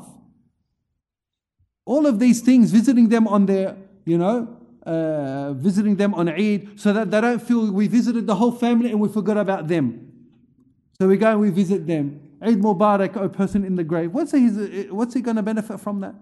All 1.85 2.07
of 2.07 2.19
these 2.19 2.41
things, 2.41 2.71
visiting 2.71 3.09
them 3.09 3.27
on 3.27 3.45
their, 3.45 3.77
you 4.05 4.17
know, 4.17 4.57
uh, 4.85 5.53
visiting 5.53 5.95
them 5.97 6.13
on 6.15 6.29
Eid 6.29 6.79
so 6.79 6.93
that 6.93 7.11
they 7.11 7.21
don't 7.21 7.41
feel 7.41 7.71
we 7.71 7.87
visited 7.87 8.25
the 8.25 8.35
whole 8.35 8.51
family 8.51 8.89
and 8.89 8.99
we 8.99 9.09
forgot 9.09 9.37
about 9.37 9.67
them. 9.67 10.11
So 10.99 11.07
we 11.07 11.17
go 11.17 11.31
and 11.31 11.41
we 11.41 11.51
visit 11.51 11.85
them. 11.85 12.21
Eid 12.41 12.59
Mubarak, 12.59 13.15
a 13.15 13.29
person 13.29 13.63
in 13.63 13.75
the 13.75 13.83
grave. 13.83 14.11
What's 14.11 14.31
he, 14.31 14.47
what's 14.89 15.13
he 15.13 15.21
going 15.21 15.37
to 15.37 15.43
benefit 15.43 15.79
from 15.79 15.99
that? 16.01 16.15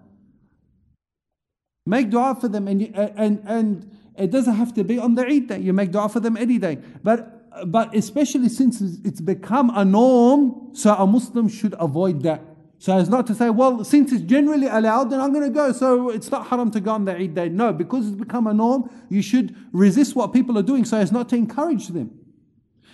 Make 1.86 2.10
dua 2.10 2.36
for 2.38 2.48
them 2.48 2.68
and, 2.68 2.94
and, 2.94 3.42
and 3.46 3.96
it 4.18 4.30
doesn't 4.30 4.54
have 4.54 4.74
to 4.74 4.84
be 4.84 4.98
on 4.98 5.14
the 5.14 5.26
Eid 5.26 5.48
day. 5.48 5.58
You 5.60 5.72
make 5.72 5.92
dua 5.92 6.08
for 6.08 6.20
them 6.20 6.36
any 6.36 6.58
day. 6.58 6.78
But 7.02 7.36
but 7.66 7.94
especially 7.94 8.48
since 8.48 8.80
it's 8.80 9.20
become 9.20 9.70
a 9.74 9.84
norm, 9.84 10.70
so 10.72 10.94
a 10.94 11.06
Muslim 11.06 11.48
should 11.48 11.74
avoid 11.78 12.22
that. 12.22 12.42
So 12.78 12.96
as 12.96 13.10
not 13.10 13.26
to 13.26 13.34
say, 13.34 13.50
well, 13.50 13.84
since 13.84 14.10
it's 14.10 14.22
generally 14.22 14.66
allowed, 14.66 15.10
then 15.10 15.20
I'm 15.20 15.34
going 15.34 15.44
to 15.44 15.54
go. 15.54 15.70
So 15.72 16.08
it's 16.08 16.30
not 16.30 16.46
haram 16.46 16.70
to 16.70 16.80
go 16.80 16.92
on 16.92 17.04
the 17.04 17.14
Eid 17.14 17.34
day. 17.34 17.48
No, 17.50 17.74
because 17.74 18.08
it's 18.08 18.16
become 18.16 18.46
a 18.46 18.54
norm, 18.54 18.88
you 19.10 19.20
should 19.20 19.54
resist 19.72 20.16
what 20.16 20.32
people 20.32 20.56
are 20.56 20.62
doing. 20.62 20.86
So 20.86 20.96
as 20.96 21.12
not 21.12 21.28
to 21.30 21.36
encourage 21.36 21.88
them. 21.88 22.10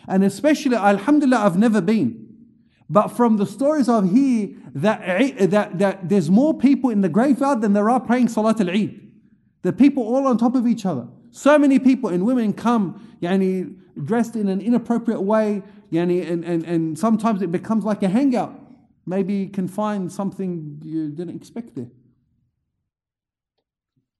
And 0.08 0.24
especially, 0.24 0.74
Alhamdulillah, 0.74 1.38
I've 1.38 1.58
never 1.58 1.80
been. 1.80 2.26
But 2.90 3.08
from 3.08 3.36
the 3.36 3.46
stories 3.46 3.88
of 3.88 4.10
here, 4.12 4.50
that, 4.74 5.50
that, 5.50 5.78
that 5.78 6.08
there's 6.08 6.30
more 6.30 6.56
people 6.56 6.90
in 6.90 7.00
the 7.00 7.08
graveyard 7.08 7.60
than 7.60 7.72
there 7.72 7.90
are 7.90 8.00
praying 8.00 8.28
Salat 8.28 8.60
al 8.60 8.70
Eid. 8.70 9.05
The 9.66 9.72
people 9.72 10.04
all 10.04 10.28
on 10.28 10.38
top 10.38 10.54
of 10.54 10.64
each 10.64 10.86
other. 10.86 11.08
So 11.32 11.58
many 11.58 11.80
people 11.80 12.08
and 12.08 12.24
women 12.24 12.52
come 12.52 13.18
yani, 13.20 13.76
dressed 14.00 14.36
in 14.36 14.48
an 14.48 14.60
inappropriate 14.60 15.20
way, 15.20 15.64
yani, 15.90 16.24
and, 16.30 16.44
and, 16.44 16.64
and 16.64 16.96
sometimes 16.96 17.42
it 17.42 17.50
becomes 17.50 17.82
like 17.82 18.04
a 18.04 18.08
hangout. 18.08 18.54
Maybe 19.06 19.34
you 19.34 19.48
can 19.48 19.66
find 19.66 20.12
something 20.12 20.80
you 20.84 21.10
didn't 21.10 21.34
expect 21.34 21.74
there. 21.74 21.88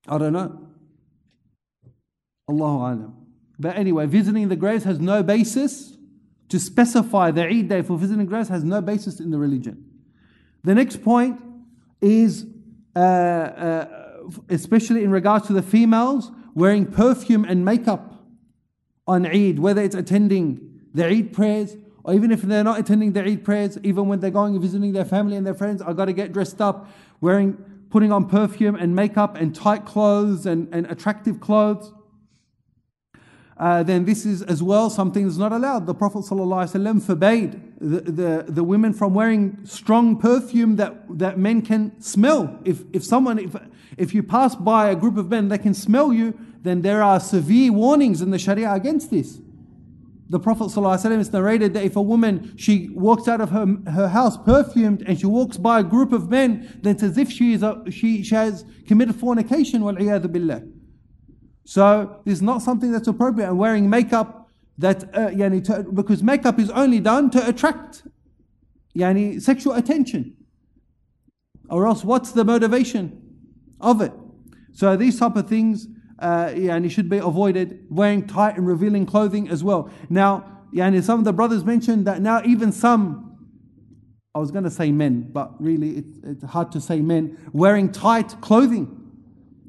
I 0.09 0.19
don't 0.19 0.33
know. 0.33 0.67
Allahu 2.51 2.79
Alam. 2.79 3.17
But 3.57 3.77
anyway, 3.77 4.07
visiting 4.07 4.49
the 4.49 4.57
graves 4.57 4.83
has 4.83 4.99
no 4.99 5.23
basis 5.23 5.97
to 6.49 6.59
specify 6.59 7.31
the 7.31 7.45
Eid 7.45 7.69
day 7.69 7.83
for 7.83 7.97
visiting 7.97 8.27
graves 8.27 8.49
has 8.49 8.65
no 8.65 8.81
basis 8.81 9.21
in 9.21 9.31
the 9.31 9.39
religion. 9.39 9.85
The 10.65 10.75
next 10.75 11.05
point 11.05 11.41
is, 12.01 12.47
uh, 12.97 12.99
uh, 12.99 14.06
especially 14.49 15.05
in 15.05 15.11
regards 15.11 15.47
to 15.49 15.53
the 15.53 15.63
females, 15.63 16.31
wearing 16.55 16.87
perfume 16.87 17.45
and 17.45 17.65
makeup. 17.65 18.13
on 19.09 19.25
Eid, 19.25 19.61
whether 19.61 19.83
it's 19.83 19.95
attending 19.95 20.81
the 20.93 21.07
Eid 21.07 21.33
prayers 21.33 21.77
or 22.07 22.15
even 22.15 22.31
if 22.31 22.41
they're 22.43 22.63
not 22.63 22.79
attending 22.79 23.13
the 23.13 23.25
Eid 23.25 23.45
prayers, 23.45 23.79
even 23.83 24.07
when 24.07 24.21
they're 24.21 24.31
going 24.31 24.55
and 24.55 24.63
visiting 24.63 24.93
their 24.93 25.05
family 25.05 25.37
and 25.37 25.45
their 25.45 25.55
friends, 25.55 25.83
I 25.83 25.93
got 25.93 26.05
to 26.05 26.13
get 26.13 26.33
dressed 26.33 26.61
up, 26.61 26.89
wearing, 27.21 27.55
putting 27.91 28.13
on 28.13 28.29
perfume 28.29 28.77
and 28.77 28.95
makeup 28.95 29.37
and 29.37 29.53
tight 29.53 29.85
clothes 29.85 30.47
and, 30.47 30.69
and 30.73 30.87
attractive 30.87 31.41
clothes. 31.41 31.93
Uh, 33.59 33.83
then 33.83 34.05
this 34.05 34.27
is 34.27 34.43
as 34.43 34.63
well 34.63 34.91
something 34.91 35.25
that's 35.25 35.39
not 35.39 35.51
allowed. 35.51 35.87
The 35.87 35.95
Prophet 35.95 36.19
ﷺ 36.19 37.03
forbade 37.03 37.53
the, 37.81 38.01
the, 38.01 38.45
the 38.49 38.63
women 38.63 38.93
from 38.93 39.15
wearing 39.15 39.59
strong 39.65 40.19
perfume 40.19 40.77
that, 40.77 41.19
that 41.19 41.39
men 41.39 41.63
can 41.63 41.99
smell. 42.01 42.61
If, 42.65 42.83
if 42.93 43.03
someone, 43.03 43.39
if, 43.39 43.57
if 43.97 44.15
you 44.15 44.23
pass 44.23 44.55
by 44.55 44.91
a 44.91 44.97
group 44.97 45.17
of 45.17 45.31
men 45.31 45.49
that 45.49 45.61
can 45.61 45.73
smell 45.73 46.13
you, 46.13 46.39
then 46.63 46.83
there 46.83 47.03
are 47.03 47.19
severe 47.19 47.73
warnings 47.73 48.21
in 48.21 48.31
the 48.31 48.39
Sharia 48.39 48.73
against 48.73 49.11
this 49.11 49.41
the 50.29 50.41
Prophet 50.41 50.65
ﷺ 50.65 51.21
is 51.21 51.33
narrated 51.33 51.75
that 51.75 51.85
if 51.85 51.95
a 51.95 52.03
woman 52.03 52.57
she 52.57 52.89
walks 52.91 53.29
out 53.29 53.41
of 53.41 53.51
her, 53.51 53.67
her 53.91 54.09
house 54.09 54.37
perfumed 54.37 55.05
and 55.07 55.19
she 55.19 55.27
walks 55.27 55.57
by 55.57 55.81
a 55.81 55.85
group 55.85 56.13
of 56.13 56.29
men, 56.29 56.81
then 56.83 56.95
it's 56.95 57.03
as 57.03 57.17
if 57.17 57.31
she 57.31 57.53
is 57.53 57.63
a, 57.63 57.83
she, 57.91 58.25
she 58.25 58.35
has 58.35 58.65
committed 58.89 59.15
fornication. 59.15 59.83
billah. 59.83 60.63
So 61.67 62.23
it's 62.25 62.41
not 62.41 62.63
something 62.63 62.93
that's 62.93 63.09
appropriate. 63.09 63.49
And 63.49 63.59
wearing 63.59 63.91
makeup 63.91 64.49
that 64.79 65.03
uh, 65.13 65.31
yani 65.31 65.65
to, 65.65 65.83
because 65.83 66.23
makeup 66.23 66.61
is 66.61 66.71
only 66.71 67.01
done 67.01 67.29
to 67.31 67.47
attract 67.47 68.05
yani 68.97 69.43
sexual 69.43 69.73
attention. 69.75 70.37
Or 71.69 71.89
else, 71.89 72.05
what's 72.05 72.31
the 72.31 72.45
motivation 72.45 73.21
of 73.81 74.01
it? 74.01 74.13
So 74.73 74.97
these 74.97 75.19
type 75.19 75.35
of 75.35 75.49
things 75.49 75.89
uh, 76.21 76.51
yani 76.51 76.89
should 76.89 77.09
be 77.09 77.19
avoided. 77.19 77.85
Wearing 77.91 78.29
tight 78.29 78.57
and 78.57 78.65
revealing 78.65 79.05
clothing 79.05 79.49
as 79.49 79.65
well. 79.65 79.91
Now, 80.09 80.45
yani 80.73 81.03
some 81.03 81.19
of 81.19 81.25
the 81.25 81.33
brothers 81.33 81.65
mentioned 81.65 82.07
that 82.07 82.23
now 82.23 82.43
even 82.45 82.71
some, 82.71 83.37
I 84.37 84.39
was 84.39 84.53
going 84.53 84.65
to 84.65 84.71
say 84.71 84.93
men, 84.93 85.31
but 85.33 85.61
really 85.61 85.97
it's, 85.97 86.19
it's 86.23 86.45
hard 86.45 86.71
to 86.73 86.81
say 86.81 87.01
men, 87.01 87.37
wearing 87.53 87.91
tight 87.91 88.41
clothing 88.41 89.06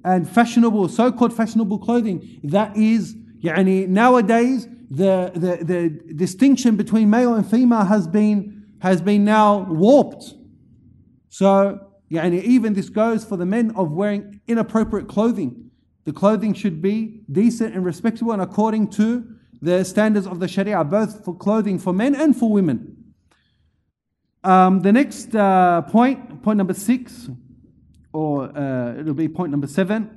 and 0.03 0.29
fashionable, 0.29 0.87
so-called 0.89 1.33
fashionable 1.33 1.79
clothing. 1.79 2.39
That 2.43 2.75
is, 2.77 3.15
yani 3.41 3.87
nowadays 3.87 4.67
the, 4.89 5.31
the, 5.33 5.63
the 5.63 6.13
distinction 6.13 6.75
between 6.75 7.09
male 7.09 7.33
and 7.33 7.49
female 7.49 7.85
has 7.85 8.07
been, 8.07 8.65
has 8.79 9.01
been 9.01 9.25
now 9.25 9.59
warped. 9.69 10.33
So, 11.29 11.79
yani 12.11 12.41
even 12.43 12.73
this 12.73 12.89
goes 12.89 13.25
for 13.25 13.37
the 13.37 13.45
men 13.45 13.71
of 13.75 13.91
wearing 13.91 14.39
inappropriate 14.47 15.07
clothing. 15.07 15.71
The 16.05 16.13
clothing 16.13 16.53
should 16.53 16.81
be 16.81 17.21
decent 17.29 17.75
and 17.75 17.83
respectable 17.83 18.31
and 18.31 18.41
according 18.41 18.91
to 18.91 19.27
the 19.61 19.83
standards 19.83 20.27
of 20.27 20.39
the 20.39 20.47
Sharia, 20.47 20.83
both 20.83 21.25
for 21.25 21.35
clothing 21.35 21.79
for 21.79 21.91
men 21.91 22.15
and 22.15 22.35
for 22.35 22.49
women. 22.49 22.95
Um, 24.43 24.81
the 24.81 24.93
next 24.93 25.35
uh, 25.35 25.81
point, 25.81 26.41
point 26.43 26.57
number 26.57 26.73
six, 26.73 27.29
or 28.13 28.45
uh, 28.57 28.99
it'll 28.99 29.13
be 29.13 29.27
point 29.27 29.51
number 29.51 29.67
seven, 29.67 30.09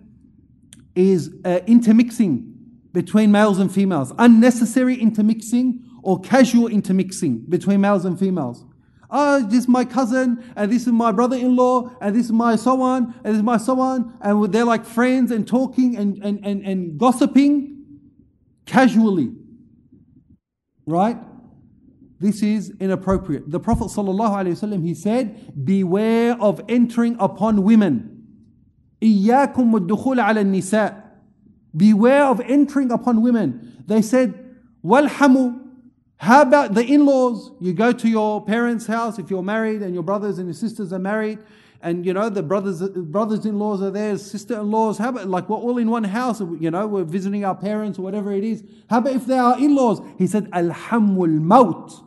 is 0.94 1.34
uh, 1.44 1.60
intermixing 1.66 2.54
between 2.92 3.30
males 3.30 3.58
and 3.58 3.72
females. 3.72 4.12
Unnecessary 4.18 4.96
intermixing 4.96 5.84
or 6.02 6.20
casual 6.20 6.66
intermixing 6.68 7.38
between 7.48 7.80
males 7.80 8.04
and 8.04 8.18
females. 8.18 8.64
Oh, 9.10 9.42
this 9.42 9.60
is 9.60 9.68
my 9.68 9.84
cousin, 9.84 10.42
and 10.54 10.70
this 10.70 10.86
is 10.86 10.92
my 10.92 11.10
brother 11.10 11.36
in 11.36 11.56
law, 11.56 11.90
and 12.00 12.14
this 12.14 12.26
is 12.26 12.32
my 12.32 12.54
so 12.54 12.80
on, 12.80 13.12
and 13.24 13.34
this 13.34 13.36
is 13.36 13.42
my 13.42 13.56
so 13.56 13.80
on. 13.80 14.16
And 14.20 14.52
they're 14.52 14.64
like 14.64 14.84
friends 14.84 15.32
and 15.32 15.46
talking 15.46 15.96
and, 15.96 16.22
and, 16.22 16.44
and, 16.46 16.64
and 16.64 16.98
gossiping 16.98 17.84
casually. 18.66 19.32
Right? 20.86 21.16
This 22.19 22.41
is 22.41 22.73
inappropriate. 22.79 23.51
The 23.51 23.59
Prophet 23.59 23.85
ﷺ, 23.85 24.83
he 24.83 24.93
said, 24.93 25.65
Beware 25.65 26.39
of 26.41 26.61
entering 26.69 27.17
upon 27.19 27.63
women. 27.63 28.23
إِيَّاكُمْ 29.01 29.55
وَالدُّخُولَ 29.55 30.19
عَلَى 30.19 30.43
النِّسَاءِ 30.45 31.03
Beware 31.75 32.25
of 32.25 32.39
entering 32.41 32.91
upon 32.91 33.21
women. 33.21 33.83
They 33.85 34.01
said, 34.01 34.55
وَالْحَمُ 34.83 35.65
how 36.17 36.41
about 36.41 36.73
the 36.73 36.83
in 36.83 37.05
laws? 37.05 37.51
You 37.59 37.73
go 37.73 37.91
to 37.91 38.07
your 38.07 38.43
parents' 38.43 38.87
house 38.87 39.19
if 39.19 39.29
you're 39.29 39.43
married 39.43 39.81
and 39.81 39.93
your 39.93 40.03
brothers 40.03 40.37
and 40.37 40.47
your 40.47 40.53
sisters 40.53 40.93
are 40.93 40.99
married, 40.99 41.39
and 41.81 42.05
you 42.05 42.13
know 42.13 42.29
the 42.29 42.41
brothers 42.41 42.81
brothers 42.89 43.45
in 43.45 43.59
laws 43.59 43.81
are 43.81 43.91
there, 43.91 44.17
sister 44.17 44.59
in 44.59 44.71
laws. 44.71 44.97
How 44.97 45.09
about 45.09 45.27
like 45.27 45.49
we're 45.49 45.57
all 45.57 45.77
in 45.77 45.91
one 45.91 46.05
house? 46.05 46.39
You 46.39 46.71
know 46.71 46.87
we're 46.87 47.03
visiting 47.03 47.43
our 47.43 47.53
parents 47.53 47.99
or 47.99 48.01
whatever 48.01 48.31
it 48.31 48.43
is. 48.43 48.63
How 48.89 48.99
about 48.99 49.13
if 49.13 49.25
they 49.25 49.37
are 49.37 49.59
in 49.59 49.75
laws? 49.75 50.01
He 50.17 50.25
said, 50.25 50.49
"Alhamul 50.51 51.41
maut." 51.41 52.01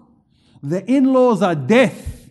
The 0.63 0.83
in 0.89 1.13
laws 1.13 1.43
are 1.43 1.55
death, 1.55 2.29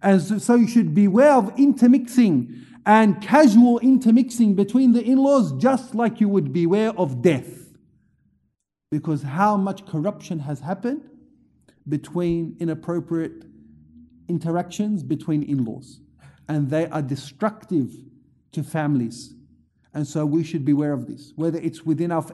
and 0.00 0.22
so, 0.22 0.54
you 0.54 0.68
should 0.68 0.94
beware 0.94 1.32
of 1.32 1.58
intermixing 1.58 2.64
and 2.86 3.20
casual 3.20 3.80
intermixing 3.80 4.54
between 4.54 4.92
the 4.92 5.02
in 5.02 5.18
laws, 5.18 5.52
just 5.60 5.94
like 5.94 6.20
you 6.20 6.28
would 6.28 6.52
beware 6.52 6.90
of 6.90 7.20
death. 7.20 7.74
Because 8.90 9.22
how 9.22 9.56
much 9.56 9.84
corruption 9.86 10.38
has 10.38 10.60
happened 10.60 11.02
between 11.88 12.56
inappropriate 12.60 13.44
interactions 14.28 15.02
between 15.02 15.42
in 15.42 15.64
laws. 15.64 16.00
And 16.48 16.70
they 16.70 16.86
are 16.86 17.02
destructive 17.02 17.92
to 18.52 18.62
families. 18.62 19.34
And 19.94 20.06
so 20.06 20.24
we 20.24 20.44
should 20.44 20.64
beware 20.64 20.92
of 20.92 21.06
this. 21.06 21.32
Whether 21.36 21.58
it's 21.58 21.84
within 21.84 22.12
our. 22.12 22.24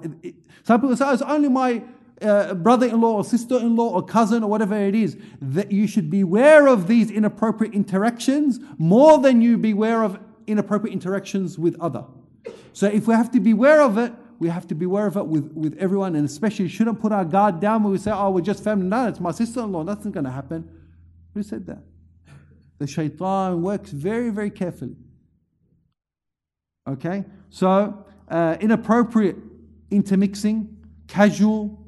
Some 0.64 0.80
people 0.80 0.96
say, 0.96 1.04
oh, 1.06 1.12
it's 1.12 1.22
only 1.22 1.48
my 1.48 1.82
uh, 2.22 2.54
brother 2.54 2.86
in 2.86 3.00
law 3.00 3.14
or 3.14 3.24
sister 3.24 3.56
in 3.56 3.76
law 3.76 3.90
or 3.90 4.02
cousin 4.02 4.42
or 4.42 4.50
whatever 4.50 4.76
it 4.76 4.94
is. 4.94 5.16
That 5.40 5.72
you 5.72 5.86
should 5.86 6.10
beware 6.10 6.66
of 6.68 6.86
these 6.86 7.10
inappropriate 7.10 7.74
interactions 7.74 8.60
more 8.78 9.18
than 9.18 9.40
you 9.40 9.58
beware 9.58 10.02
of 10.02 10.18
inappropriate 10.46 10.92
interactions 10.92 11.58
with 11.58 11.76
other. 11.80 12.04
So 12.72 12.86
if 12.86 13.06
we 13.06 13.14
have 13.14 13.30
to 13.32 13.40
be 13.40 13.52
aware 13.52 13.80
of 13.80 13.98
it, 13.98 14.12
we 14.38 14.48
have 14.48 14.66
to 14.68 14.74
be 14.74 14.84
aware 14.84 15.06
of 15.06 15.16
it 15.16 15.26
with, 15.26 15.52
with 15.52 15.76
everyone, 15.78 16.16
and 16.16 16.24
especially 16.26 16.68
shouldn't 16.68 17.00
put 17.00 17.12
our 17.12 17.24
guard 17.24 17.60
down 17.60 17.82
when 17.82 17.92
we 17.92 17.98
say, 17.98 18.10
oh, 18.10 18.30
we're 18.30 18.40
just 18.40 18.64
family. 18.64 18.86
No, 18.86 19.08
it's 19.08 19.20
my 19.20 19.30
sister 19.30 19.60
in 19.60 19.72
law. 19.72 19.82
Nothing's 19.82 20.12
going 20.12 20.24
to 20.24 20.30
happen. 20.30 20.68
Who 21.34 21.42
said 21.42 21.66
that? 21.66 21.82
The 22.78 22.86
shaitan 22.86 23.62
works 23.62 23.90
very, 23.90 24.30
very 24.30 24.50
carefully. 24.50 24.96
Okay? 26.88 27.24
So, 27.50 28.04
uh, 28.28 28.56
inappropriate 28.60 29.36
intermixing, 29.90 30.76
casual, 31.06 31.83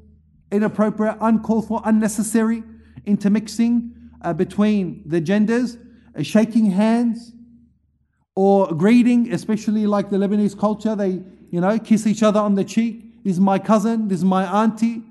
inappropriate, 0.51 1.17
uncalled 1.21 1.69
for, 1.69 1.83
unnecessary 1.85 2.63
intermixing 3.05 3.93
uh, 4.23 4.33
between 4.33 5.03
the 5.07 5.21
genders, 5.21 5.79
uh, 6.19 6.23
shaking 6.23 6.67
hands, 6.71 7.33
or 8.35 8.69
greeting, 8.75 9.33
especially 9.33 9.87
like 9.87 10.11
the 10.11 10.17
Lebanese 10.17 10.59
culture, 10.59 10.95
they 10.95 11.23
you 11.51 11.61
know, 11.61 11.79
kiss 11.79 12.07
each 12.07 12.23
other 12.23 12.41
on 12.41 12.55
the 12.55 12.65
cheek. 12.65 13.25
This 13.25 13.35
is 13.35 13.41
my 13.41 13.59
cousin, 13.59 14.09
this 14.09 14.19
is 14.19 14.25
my 14.25 14.45
auntie. 14.63 15.03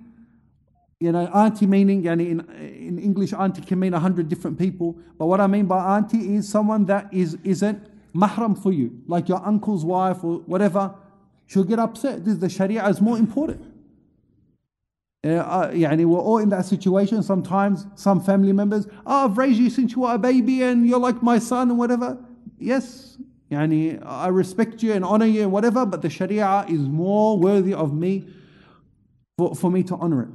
You 0.99 1.11
know, 1.11 1.25
auntie 1.27 1.65
meaning, 1.65 2.07
and 2.07 2.21
in, 2.21 2.39
in 2.51 2.99
English, 2.99 3.33
auntie 3.33 3.61
can 3.61 3.79
mean 3.79 3.93
a 3.93 3.99
hundred 3.99 4.29
different 4.29 4.57
people. 4.57 4.97
But 5.17 5.25
what 5.25 5.41
I 5.41 5.47
mean 5.47 5.65
by 5.65 5.97
auntie 5.97 6.35
is 6.35 6.47
someone 6.47 6.85
that 6.85 7.13
is, 7.13 7.37
isn't 7.43 7.85
mahram 8.13 8.61
for 8.61 8.71
you, 8.71 9.01
like 9.07 9.27
your 9.27 9.45
uncle's 9.45 9.83
wife 9.83 10.23
or 10.23 10.37
whatever. 10.45 10.95
She'll 11.47 11.65
get 11.65 11.79
upset. 11.79 12.23
This 12.23 12.37
the 12.37 12.49
Sharia 12.49 12.87
is 12.87 13.01
more 13.01 13.17
important. 13.17 13.74
Uh, 15.24 15.28
uh, 15.28 15.70
يعني 15.70 16.06
we're 16.06 16.18
all 16.18 16.38
in 16.38 16.48
that 16.48 16.64
situation. 16.64 17.22
Sometimes 17.22 17.86
some 17.94 18.20
family 18.20 18.52
members, 18.52 18.86
oh, 19.06 19.26
I've 19.26 19.36
raised 19.36 19.58
you 19.58 19.68
since 19.68 19.92
you 19.92 20.02
were 20.02 20.14
a 20.14 20.18
baby 20.18 20.62
and 20.62 20.86
you're 20.86 20.98
like 20.98 21.22
my 21.22 21.38
son 21.38 21.68
and 21.68 21.78
whatever. 21.78 22.18
Yes, 22.58 23.18
Yani, 23.50 24.00
I 24.06 24.28
respect 24.28 24.82
you 24.82 24.92
and 24.92 25.04
honor 25.04 25.26
you 25.26 25.42
and 25.42 25.52
whatever, 25.52 25.84
but 25.84 26.02
the 26.02 26.08
Sharia 26.08 26.64
is 26.68 26.80
more 26.80 27.36
worthy 27.36 27.74
of 27.74 27.92
me 27.92 28.28
for, 29.36 29.54
for 29.56 29.70
me 29.70 29.82
to 29.82 29.96
honor 29.96 30.22
it. 30.22 30.28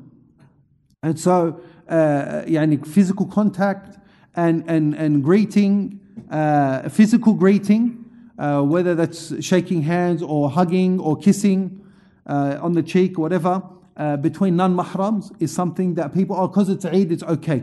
And 1.01 1.19
so, 1.19 1.61
uh, 1.87 2.43
yani 2.45 2.85
physical 2.85 3.25
contact 3.25 3.97
and, 4.35 4.63
and, 4.67 4.93
and 4.95 5.23
greeting, 5.23 6.01
uh, 6.29 6.89
physical 6.89 7.33
greeting, 7.33 8.03
uh, 8.37 8.61
whether 8.61 8.95
that's 8.95 9.43
shaking 9.43 9.83
hands 9.83 10.21
or 10.21 10.49
hugging 10.49 10.99
or 10.99 11.15
kissing 11.15 11.85
uh, 12.25 12.57
on 12.61 12.73
the 12.73 12.83
cheek, 12.83 13.17
or 13.17 13.21
whatever, 13.21 13.63
uh, 14.00 14.16
between 14.16 14.56
non 14.56 14.74
mahrams 14.74 15.30
is 15.40 15.54
something 15.54 15.94
that 15.94 16.14
people, 16.14 16.34
oh, 16.34 16.48
because 16.48 16.70
it's 16.70 16.86
Eid, 16.86 17.12
it's 17.12 17.22
okay. 17.22 17.62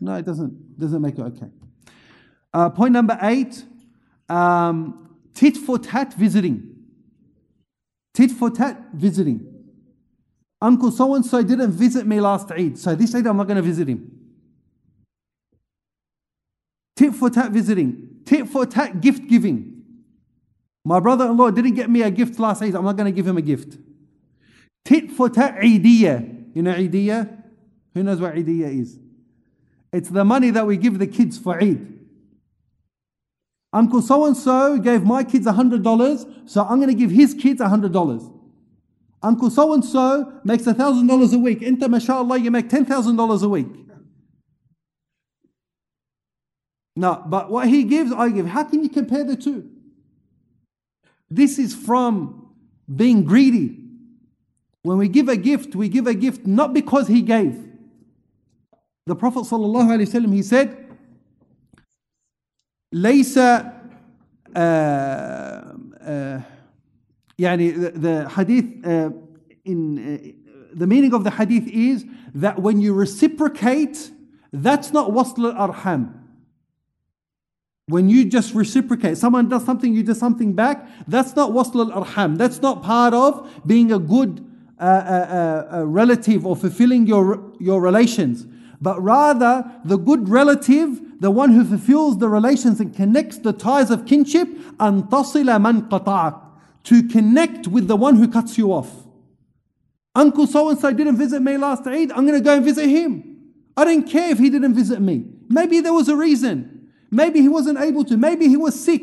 No, 0.00 0.14
it 0.14 0.24
doesn't, 0.24 0.80
doesn't 0.80 1.02
make 1.02 1.18
it 1.18 1.22
okay. 1.22 1.48
Uh, 2.54 2.70
point 2.70 2.92
number 2.92 3.18
eight 3.20 3.64
um, 4.30 5.14
tit 5.34 5.58
for 5.58 5.78
tat 5.78 6.14
visiting. 6.14 6.74
Tit 8.14 8.30
for 8.30 8.48
tat 8.48 8.80
visiting. 8.94 9.44
Uncle 10.62 10.90
so 10.90 11.14
and 11.14 11.24
so 11.24 11.42
didn't 11.42 11.72
visit 11.72 12.06
me 12.06 12.18
last 12.18 12.50
Eid, 12.50 12.78
so 12.78 12.94
this 12.94 13.14
Eid 13.14 13.26
I'm 13.26 13.36
not 13.36 13.46
going 13.46 13.56
to 13.56 13.62
visit 13.62 13.88
him. 13.88 14.10
Tit 16.96 17.14
for 17.14 17.28
tat 17.28 17.52
visiting. 17.52 18.22
Tit 18.24 18.48
for 18.48 18.64
tat 18.64 19.02
gift 19.02 19.28
giving. 19.28 19.82
My 20.82 20.98
brother 20.98 21.26
in 21.26 21.36
law 21.36 21.50
didn't 21.50 21.74
get 21.74 21.90
me 21.90 22.00
a 22.00 22.10
gift 22.10 22.38
last 22.38 22.62
Eid, 22.62 22.74
I'm 22.74 22.84
not 22.84 22.96
going 22.96 23.12
to 23.12 23.14
give 23.14 23.26
him 23.26 23.36
a 23.36 23.42
gift. 23.42 23.76
Tit 24.84 25.10
for 25.10 25.28
tat 25.28 25.56
Eidiyah. 25.56 26.54
You 26.54 26.62
know 26.62 26.74
Eidiyah? 26.74 27.42
Who 27.94 28.02
knows 28.02 28.20
what 28.20 28.34
Eidiyah 28.34 28.80
is? 28.80 28.98
It's 29.92 30.08
the 30.10 30.24
money 30.24 30.50
that 30.50 30.66
we 30.66 30.76
give 30.76 30.98
the 30.98 31.06
kids 31.06 31.38
for 31.38 31.62
Eid. 31.62 31.94
Uncle 33.72 34.00
so 34.00 34.24
and 34.24 34.36
so 34.36 34.78
gave 34.78 35.04
my 35.04 35.22
kids 35.24 35.46
$100, 35.46 36.48
so 36.48 36.62
I'm 36.64 36.78
going 36.78 36.88
to 36.88 36.94
give 36.94 37.10
his 37.10 37.34
kids 37.34 37.60
$100. 37.60 38.34
Uncle 39.22 39.50
so 39.50 39.74
and 39.74 39.84
so 39.84 40.40
makes 40.44 40.62
$1,000 40.62 41.34
a 41.34 41.38
week. 41.38 41.60
Inta, 41.62 41.88
mashallah, 41.88 42.38
you 42.38 42.50
make 42.50 42.68
$10,000 42.68 43.42
a 43.42 43.48
week. 43.48 43.66
No, 46.96 47.22
but 47.26 47.50
what 47.50 47.68
he 47.68 47.84
gives, 47.84 48.10
I 48.10 48.30
give. 48.30 48.46
How 48.46 48.64
can 48.64 48.82
you 48.82 48.88
compare 48.88 49.22
the 49.22 49.36
two? 49.36 49.70
This 51.30 51.58
is 51.58 51.74
from 51.74 52.54
being 52.92 53.22
greedy. 53.24 53.87
When 54.87 54.97
we 54.97 55.07
give 55.07 55.29
a 55.29 55.37
gift, 55.37 55.75
we 55.75 55.87
give 55.87 56.07
a 56.07 56.13
gift 56.13 56.45
not 56.45 56.73
because 56.73 57.07
he 57.07 57.21
gave. 57.21 57.69
The 59.05 59.15
Prophet 59.15 59.43
ﷺ, 59.43 60.33
he 60.33 60.43
said, 60.43 60.83
ليس 62.93 63.37
يعني 67.39 67.73
the, 67.75 67.91
the 67.95 68.29
hadith 68.29 68.85
uh, 68.85 69.09
in 69.65 69.97
uh, 69.97 70.17
the 70.73 70.87
meaning 70.87 71.13
of 71.13 71.23
the 71.23 71.31
hadith 71.31 71.67
is 71.67 72.05
that 72.35 72.59
when 72.59 72.79
you 72.79 72.93
reciprocate 72.93 74.11
that's 74.51 74.93
not 74.93 75.09
wasl 75.11 75.51
al-arham 75.55 76.13
when 77.87 78.09
you 78.09 78.25
just 78.25 78.53
reciprocate 78.53 79.17
someone 79.17 79.49
does 79.49 79.65
something 79.65 79.93
you 79.93 80.03
do 80.03 80.13
something 80.13 80.53
back 80.53 80.87
that's 81.07 81.35
not 81.35 81.49
wasl 81.49 81.91
al-arham 81.91 82.37
that's 82.37 82.61
not 82.61 82.83
part 82.83 83.15
of 83.15 83.49
being 83.65 83.91
a 83.91 83.97
good 83.97 84.45
uh, 84.79 84.83
uh, 84.83 85.77
uh, 85.77 85.85
relative 85.85 86.45
or 86.45 86.55
fulfilling 86.55 87.07
your 87.07 87.53
your 87.59 87.81
relations 87.81 88.45
but 88.81 89.01
rather 89.01 89.63
the 89.85 89.97
good 89.97 90.27
relative 90.27 90.99
the 91.21 91.31
one 91.31 91.51
who 91.51 91.63
fulfills 91.63 92.17
the 92.17 92.27
relations 92.27 92.81
and 92.81 92.93
connects 92.93 93.37
the 93.37 93.53
ties 93.53 93.89
of 93.89 94.05
kinship 94.05 94.47
أن 94.79 95.09
تصل 95.09 95.45
من 95.61 95.87
قطعك 95.89 96.43
to 96.83 97.03
connect 97.03 97.67
with 97.67 97.87
the 97.87 97.95
one 97.95 98.17
who 98.17 98.27
cuts 98.27 98.57
you 98.57 98.73
off. 98.73 98.91
Uncle 100.15 100.45
so 100.45 100.69
and 100.69 100.77
so 100.77 100.91
didn't 100.91 101.17
visit 101.17 101.41
me 101.41 101.57
last 101.57 101.87
Eid, 101.87 102.11
I'm 102.11 102.27
going 102.27 102.37
to 102.37 102.43
go 102.43 102.55
and 102.55 102.65
visit 102.65 102.87
him. 102.87 103.53
I 103.75 103.85
didn't 103.85 104.09
care 104.09 104.29
if 104.29 104.37
he 104.37 104.49
didn't 104.49 104.75
visit 104.75 104.99
me. 104.99 105.25
Maybe 105.49 105.79
there 105.79 105.93
was 105.93 106.09
a 106.09 106.15
reason. 106.15 106.91
Maybe 107.09 107.41
he 107.41 107.49
wasn't 107.49 107.79
able 107.79 108.03
to. 108.05 108.17
Maybe 108.17 108.47
he 108.47 108.57
was 108.57 108.79
sick. 108.79 109.01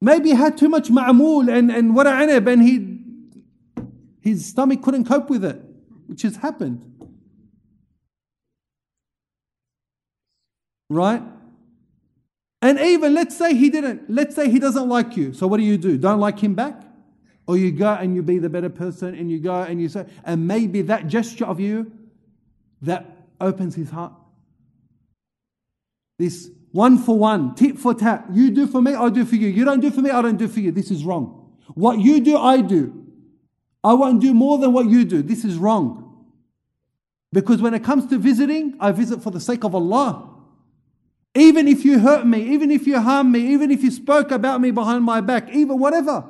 Maybe 0.00 0.30
he 0.30 0.34
had 0.34 0.56
too 0.56 0.68
much 0.68 0.88
ma'amul 0.88 1.52
and, 1.52 1.70
and 1.70 1.92
wara 1.92 2.12
anab 2.12 2.50
and 2.52 2.62
he, 2.62 2.98
his 4.20 4.46
stomach 4.46 4.82
couldn't 4.82 5.06
cope 5.06 5.28
with 5.28 5.44
it, 5.44 5.60
which 6.06 6.22
has 6.22 6.36
happened. 6.36 6.84
Right? 10.88 11.22
And 12.62 12.78
even 12.78 13.14
let's 13.14 13.36
say 13.36 13.54
he 13.54 13.70
didn't, 13.70 14.08
let's 14.08 14.34
say 14.34 14.50
he 14.50 14.58
doesn't 14.58 14.88
like 14.88 15.16
you. 15.16 15.32
So 15.32 15.46
what 15.46 15.58
do 15.58 15.64
you 15.64 15.78
do? 15.78 15.98
Don't 15.98 16.20
like 16.20 16.38
him 16.38 16.54
back? 16.54 16.82
Or 17.46 17.56
you 17.56 17.72
go 17.72 17.92
and 17.94 18.14
you 18.14 18.22
be 18.22 18.38
the 18.38 18.48
better 18.48 18.68
person 18.68 19.14
and 19.14 19.30
you 19.30 19.38
go 19.40 19.62
and 19.62 19.80
you 19.80 19.88
say, 19.88 20.06
and 20.24 20.46
maybe 20.46 20.82
that 20.82 21.06
gesture 21.08 21.46
of 21.46 21.60
you 21.60 21.90
that 22.82 23.26
opens 23.40 23.74
his 23.74 23.90
heart. 23.90 24.12
This 26.18 26.50
one 26.78 26.96
for 26.96 27.18
one, 27.18 27.56
tit 27.56 27.76
for 27.76 27.92
tat. 27.92 28.24
You 28.32 28.52
do 28.52 28.64
for 28.68 28.80
me, 28.80 28.94
I 28.94 29.08
do 29.08 29.24
for 29.24 29.34
you. 29.34 29.48
You 29.48 29.64
don't 29.64 29.80
do 29.80 29.90
for 29.90 30.00
me, 30.00 30.10
I 30.10 30.22
don't 30.22 30.36
do 30.36 30.46
for 30.46 30.60
you. 30.60 30.70
This 30.70 30.92
is 30.92 31.04
wrong. 31.04 31.52
What 31.74 31.98
you 31.98 32.20
do, 32.20 32.38
I 32.38 32.60
do. 32.60 33.04
I 33.82 33.94
won't 33.94 34.20
do 34.20 34.32
more 34.32 34.58
than 34.58 34.72
what 34.72 34.86
you 34.86 35.04
do. 35.04 35.20
This 35.20 35.44
is 35.44 35.56
wrong. 35.56 36.24
Because 37.32 37.60
when 37.60 37.74
it 37.74 37.82
comes 37.82 38.06
to 38.10 38.16
visiting, 38.16 38.76
I 38.78 38.92
visit 38.92 39.20
for 39.24 39.32
the 39.32 39.40
sake 39.40 39.64
of 39.64 39.74
Allah. 39.74 40.30
Even 41.34 41.66
if 41.66 41.84
you 41.84 41.98
hurt 41.98 42.24
me, 42.24 42.42
even 42.54 42.70
if 42.70 42.86
you 42.86 43.00
harm 43.00 43.32
me, 43.32 43.40
even 43.54 43.72
if 43.72 43.82
you 43.82 43.90
spoke 43.90 44.30
about 44.30 44.60
me 44.60 44.70
behind 44.70 45.02
my 45.02 45.20
back, 45.20 45.50
even 45.50 45.80
whatever, 45.80 46.26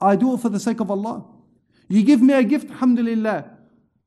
I 0.00 0.16
do 0.16 0.34
it 0.34 0.38
for 0.38 0.48
the 0.48 0.58
sake 0.58 0.80
of 0.80 0.90
Allah. 0.90 1.24
You 1.88 2.02
give 2.02 2.20
me 2.20 2.34
a 2.34 2.42
gift, 2.42 2.68
alhamdulillah. 2.68 3.57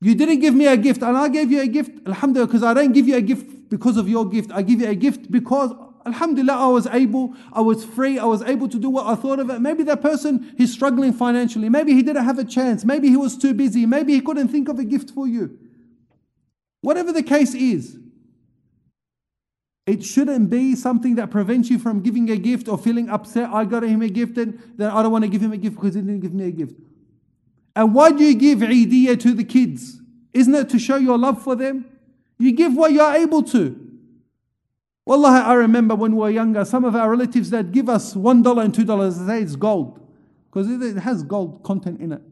You 0.02 0.16
didn't 0.16 0.40
give 0.40 0.52
me 0.52 0.66
a 0.66 0.76
gift, 0.76 1.00
and 1.02 1.16
I 1.16 1.28
gave 1.28 1.52
you 1.52 1.60
a 1.60 1.66
gift, 1.68 1.92
alhamdulillah, 2.08 2.48
because 2.48 2.64
I 2.64 2.74
don't 2.74 2.90
give 2.92 3.06
you 3.06 3.14
a 3.14 3.20
gift 3.20 3.70
because 3.70 3.96
of 3.96 4.08
your 4.08 4.28
gift. 4.28 4.50
I 4.50 4.62
give 4.62 4.80
you 4.80 4.88
a 4.88 4.96
gift 4.96 5.30
because, 5.30 5.70
alhamdulillah, 6.04 6.54
I 6.54 6.66
was 6.66 6.88
able, 6.88 7.36
I 7.52 7.60
was 7.60 7.84
free, 7.84 8.18
I 8.18 8.24
was 8.24 8.42
able 8.42 8.68
to 8.68 8.80
do 8.80 8.90
what 8.90 9.06
I 9.06 9.14
thought 9.14 9.38
of 9.38 9.48
it. 9.48 9.60
Maybe 9.60 9.84
that 9.84 10.02
person, 10.02 10.52
he's 10.58 10.72
struggling 10.72 11.12
financially. 11.12 11.68
Maybe 11.68 11.94
he 11.94 12.02
didn't 12.02 12.24
have 12.24 12.40
a 12.40 12.44
chance. 12.44 12.84
Maybe 12.84 13.10
he 13.10 13.16
was 13.16 13.36
too 13.36 13.54
busy. 13.54 13.86
Maybe 13.86 14.12
he 14.12 14.20
couldn't 14.20 14.48
think 14.48 14.68
of 14.68 14.80
a 14.80 14.84
gift 14.84 15.10
for 15.10 15.28
you. 15.28 15.56
Whatever 16.80 17.12
the 17.12 17.22
case 17.22 17.54
is, 17.54 17.96
it 19.86 20.02
shouldn't 20.02 20.50
be 20.50 20.74
something 20.74 21.14
that 21.14 21.30
prevents 21.30 21.70
you 21.70 21.78
from 21.78 22.02
giving 22.02 22.28
a 22.28 22.36
gift 22.36 22.66
or 22.66 22.76
feeling 22.76 23.08
upset. 23.08 23.50
I 23.50 23.64
got 23.64 23.84
him 23.84 24.02
a 24.02 24.08
gift 24.08 24.36
and 24.36 24.60
then 24.76 24.90
I 24.90 25.00
don't 25.04 25.12
want 25.12 25.22
to 25.22 25.30
give 25.30 25.40
him 25.40 25.52
a 25.52 25.56
gift 25.56 25.76
because 25.76 25.94
he 25.94 26.00
didn't 26.00 26.20
give 26.20 26.34
me 26.34 26.46
a 26.46 26.50
gift. 26.50 26.74
And 27.74 27.94
why 27.94 28.12
do 28.12 28.24
you 28.24 28.34
give 28.34 28.58
Eidiyah 28.58 29.20
to 29.20 29.32
the 29.32 29.44
kids? 29.44 30.00
Isn't 30.32 30.54
it 30.54 30.68
to 30.70 30.78
show 30.78 30.96
your 30.96 31.18
love 31.18 31.42
for 31.42 31.54
them? 31.54 31.86
You 32.38 32.52
give 32.52 32.74
what 32.74 32.92
you're 32.92 33.14
able 33.14 33.42
to. 33.44 33.78
Wallahi, 35.04 35.42
I 35.42 35.54
remember 35.54 35.94
when 35.94 36.12
we 36.12 36.18
were 36.18 36.30
younger, 36.30 36.64
some 36.64 36.84
of 36.84 36.94
our 36.94 37.10
relatives 37.10 37.50
that 37.50 37.72
give 37.72 37.88
us 37.88 38.14
$1 38.14 38.64
and 38.64 38.74
$2, 38.74 39.26
they 39.26 39.26
say 39.26 39.42
it's 39.42 39.56
gold 39.56 40.00
because 40.46 40.68
it 40.70 40.96
has 40.98 41.22
gold 41.22 41.62
content 41.64 42.00
in 42.00 42.12
it. 42.12 42.22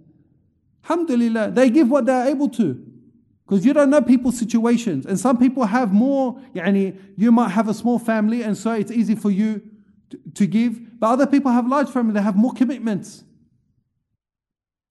Alhamdulillah, 0.84 1.50
they 1.50 1.70
give 1.70 1.90
what 1.90 2.06
they're 2.06 2.28
able 2.28 2.48
to. 2.50 2.86
Because 3.46 3.66
you 3.66 3.72
don't 3.72 3.90
know 3.90 4.00
people's 4.00 4.38
situations. 4.38 5.06
And 5.06 5.18
some 5.18 5.36
people 5.36 5.64
have 5.64 5.92
more, 5.92 6.40
you 6.54 7.32
might 7.32 7.48
have 7.48 7.68
a 7.68 7.74
small 7.74 7.98
family 7.98 8.42
and 8.42 8.56
so 8.56 8.72
it's 8.72 8.92
easy 8.92 9.16
for 9.16 9.30
you 9.30 9.60
to, 10.10 10.20
to 10.34 10.46
give. 10.46 11.00
But 11.00 11.08
other 11.08 11.26
people 11.26 11.50
have 11.50 11.66
large 11.66 11.88
family, 11.88 12.14
they 12.14 12.22
have 12.22 12.36
more 12.36 12.52
commitments. 12.52 13.24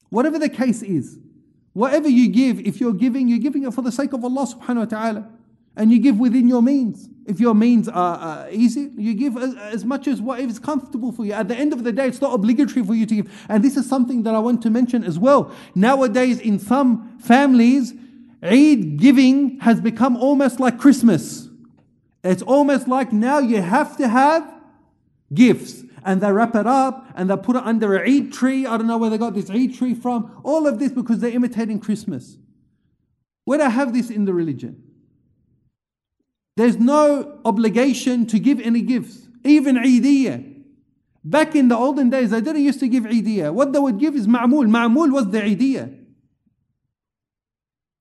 Whatever 0.09 0.39
the 0.39 0.49
case 0.49 0.81
is, 0.81 1.17
whatever 1.73 2.09
you 2.09 2.29
give, 2.29 2.59
if 2.59 2.79
you're 2.79 2.93
giving, 2.93 3.27
you're 3.27 3.39
giving 3.39 3.63
it 3.63 3.73
for 3.73 3.81
the 3.81 3.91
sake 3.91 4.13
of 4.13 4.23
Allah 4.23 4.47
subhanahu 4.47 4.77
wa 4.77 4.85
ta'ala. 4.85 5.29
And 5.75 5.91
you 5.91 5.99
give 5.99 6.19
within 6.19 6.47
your 6.47 6.61
means. 6.61 7.07
If 7.25 7.39
your 7.39 7.53
means 7.53 7.87
are 7.87 8.47
uh, 8.47 8.49
easy, 8.51 8.91
you 8.97 9.13
give 9.13 9.37
as, 9.37 9.55
as 9.55 9.85
much 9.85 10.07
as 10.07 10.19
what 10.19 10.39
is 10.39 10.57
comfortable 10.57 11.11
for 11.11 11.25
you. 11.25 11.33
At 11.33 11.47
the 11.47 11.55
end 11.55 11.73
of 11.73 11.83
the 11.83 11.91
day, 11.91 12.07
it's 12.07 12.21
not 12.21 12.33
obligatory 12.33 12.83
for 12.83 12.95
you 12.95 13.05
to 13.05 13.15
give. 13.15 13.45
And 13.47 13.63
this 13.63 13.77
is 13.77 13.87
something 13.87 14.23
that 14.23 14.33
I 14.33 14.39
want 14.39 14.63
to 14.63 14.69
mention 14.69 15.03
as 15.03 15.19
well. 15.19 15.53
Nowadays, 15.75 16.39
in 16.39 16.57
some 16.57 17.17
families, 17.19 17.93
Eid 18.41 18.97
giving 18.97 19.59
has 19.59 19.79
become 19.79 20.17
almost 20.17 20.59
like 20.59 20.79
Christmas. 20.79 21.47
It's 22.23 22.41
almost 22.41 22.87
like 22.87 23.13
now 23.13 23.39
you 23.39 23.61
have 23.61 23.95
to 23.97 24.07
have 24.07 24.51
gifts. 25.33 25.83
And 26.03 26.21
they 26.21 26.31
wrap 26.31 26.55
it 26.55 26.65
up 26.65 27.07
and 27.15 27.29
they 27.29 27.37
put 27.37 27.55
it 27.55 27.63
under 27.63 27.97
a 27.97 28.09
Eid 28.09 28.33
tree. 28.33 28.65
I 28.65 28.77
don't 28.77 28.87
know 28.87 28.97
where 28.97 29.09
they 29.09 29.17
got 29.17 29.33
this 29.33 29.49
Eid 29.49 29.75
tree 29.75 29.93
from. 29.93 30.41
All 30.43 30.67
of 30.67 30.79
this 30.79 30.91
because 30.91 31.19
they're 31.19 31.31
imitating 31.31 31.79
Christmas. 31.79 32.37
Where 33.45 33.57
do 33.59 33.65
I 33.65 33.69
have 33.69 33.93
this 33.93 34.09
in 34.09 34.25
the 34.25 34.33
religion? 34.33 34.83
There's 36.55 36.77
no 36.77 37.39
obligation 37.45 38.25
to 38.27 38.39
give 38.39 38.59
any 38.59 38.81
gifts, 38.81 39.27
even 39.43 39.77
Eidiyah. 39.77 40.55
Back 41.23 41.55
in 41.55 41.67
the 41.67 41.75
olden 41.75 42.09
days, 42.09 42.31
they 42.31 42.41
didn't 42.41 42.63
used 42.63 42.79
to 42.81 42.87
give 42.87 43.03
Eidiyah. 43.03 43.53
What 43.53 43.73
they 43.73 43.79
would 43.79 43.99
give 43.99 44.15
is 44.15 44.27
Ma'mul. 44.27 44.67
Ma'mul 44.67 45.11
was 45.11 45.29
the 45.29 45.39
Eidiyah. 45.39 45.97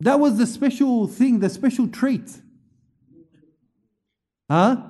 That 0.00 0.20
was 0.20 0.38
the 0.38 0.46
special 0.46 1.06
thing, 1.08 1.40
the 1.40 1.48
special 1.48 1.88
treat. 1.88 2.40
Huh? 4.50 4.82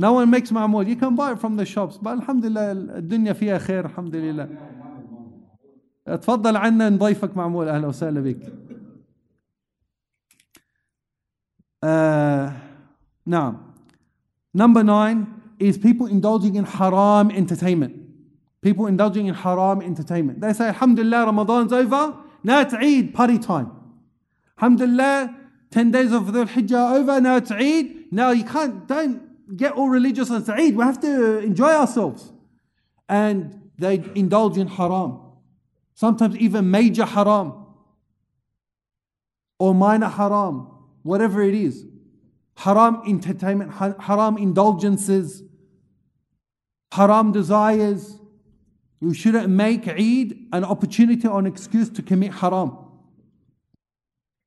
No 0.00 0.12
one 0.12 0.30
makes 0.30 0.50
ma'mul. 0.50 0.86
You 0.86 0.96
can 0.96 1.16
buy 1.16 1.32
it 1.32 1.38
from 1.38 1.56
the 1.56 1.64
shops. 1.64 1.96
But 1.96 2.18
alhamdulillah, 2.18 3.00
الدنيا 3.00 3.32
فيها 3.32 3.58
خير 3.58 3.86
الحمد 3.86 4.16
لله. 4.16 4.48
تفضل 6.06 6.56
عنا 6.56 6.90
نضيفك 6.90 7.36
معمول 7.36 7.68
أهلا 7.68 7.86
وسهلا 7.86 8.20
بك. 8.20 8.52
Uh, 11.82 12.52
now, 13.24 13.60
number 14.54 14.82
nine 14.82 15.26
is 15.58 15.78
people 15.78 16.06
indulging 16.06 16.56
in 16.56 16.64
haram 16.64 17.30
entertainment. 17.30 17.94
People 18.62 18.86
indulging 18.86 19.26
in 19.26 19.34
haram 19.34 19.80
entertainment. 19.82 20.40
They 20.40 20.52
say, 20.52 20.68
Alhamdulillah, 20.68 21.26
Ramadan's 21.26 21.72
over. 21.72 22.16
Now 22.42 22.60
it's 22.60 22.74
Eid, 22.74 23.14
party 23.14 23.38
time. 23.38 23.70
Alhamdulillah, 24.58 25.36
10 25.70 25.90
days 25.90 26.12
of 26.12 26.32
the 26.32 26.44
Hijjah 26.44 26.76
are 26.76 26.96
over, 26.96 27.20
now 27.20 27.36
it's 27.36 27.50
Eid. 27.50 28.12
Now 28.12 28.30
you 28.30 28.44
can't, 28.44 28.86
don't 28.86 29.22
get 29.55 29.73
all 29.73 29.89
religious 29.89 30.29
and 30.29 30.45
say 30.45 30.53
Eid. 30.53 30.75
We 30.75 30.83
have 30.83 30.99
to 31.01 31.39
enjoy 31.39 31.69
ourselves. 31.69 32.31
And 33.09 33.69
they 33.77 34.03
indulge 34.15 34.57
in 34.57 34.67
haram. 34.67 35.19
Sometimes 35.93 36.37
even 36.37 36.71
major 36.71 37.05
haram. 37.05 37.65
Or 39.59 39.73
minor 39.73 40.07
haram. 40.07 40.67
Whatever 41.03 41.41
it 41.41 41.55
is. 41.55 41.85
Haram 42.55 43.01
entertainment, 43.07 43.71
haram 43.73 44.37
indulgences, 44.37 45.41
haram 46.91 47.31
desires, 47.31 48.19
You 49.01 49.15
shouldn't 49.15 49.49
make 49.49 49.87
Eid 49.87 50.47
an 50.53 50.63
opportunity 50.63 51.27
or 51.27 51.39
an 51.39 51.47
excuse 51.47 51.89
to 51.89 52.03
commit 52.03 52.33
haram. 52.35 52.77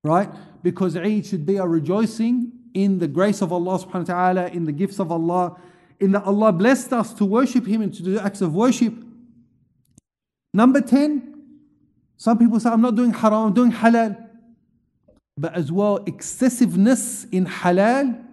Right? 0.04 0.30
Because 0.62 0.96
Eid 0.96 1.26
should 1.26 1.44
be 1.44 1.56
a 1.56 1.66
rejoicing 1.66 2.52
in 2.74 2.98
the 2.98 3.08
grace 3.08 3.40
of 3.40 3.52
Allah 3.52 3.78
subhanahu 3.78 4.08
wa 4.08 4.14
ta'ala, 4.14 4.48
in 4.48 4.64
the 4.64 4.72
gifts 4.72 4.98
of 4.98 5.10
Allah, 5.10 5.56
in 6.00 6.12
that 6.12 6.24
Allah 6.24 6.52
blessed 6.52 6.92
us 6.92 7.14
to 7.14 7.24
worship 7.24 7.66
Him 7.66 7.80
and 7.80 7.94
to 7.94 8.02
do 8.02 8.18
acts 8.18 8.40
of 8.40 8.54
worship. 8.54 8.92
Number 10.52 10.80
10, 10.80 11.34
some 12.16 12.36
people 12.38 12.60
say, 12.60 12.70
I'm 12.70 12.80
not 12.80 12.94
doing 12.94 13.12
haram, 13.12 13.46
I'm 13.46 13.54
doing 13.54 13.72
halal. 13.72 14.20
But 15.36 15.54
as 15.54 15.72
well, 15.72 15.98
excessiveness 16.06 17.24
in 17.24 17.46
halal 17.46 18.24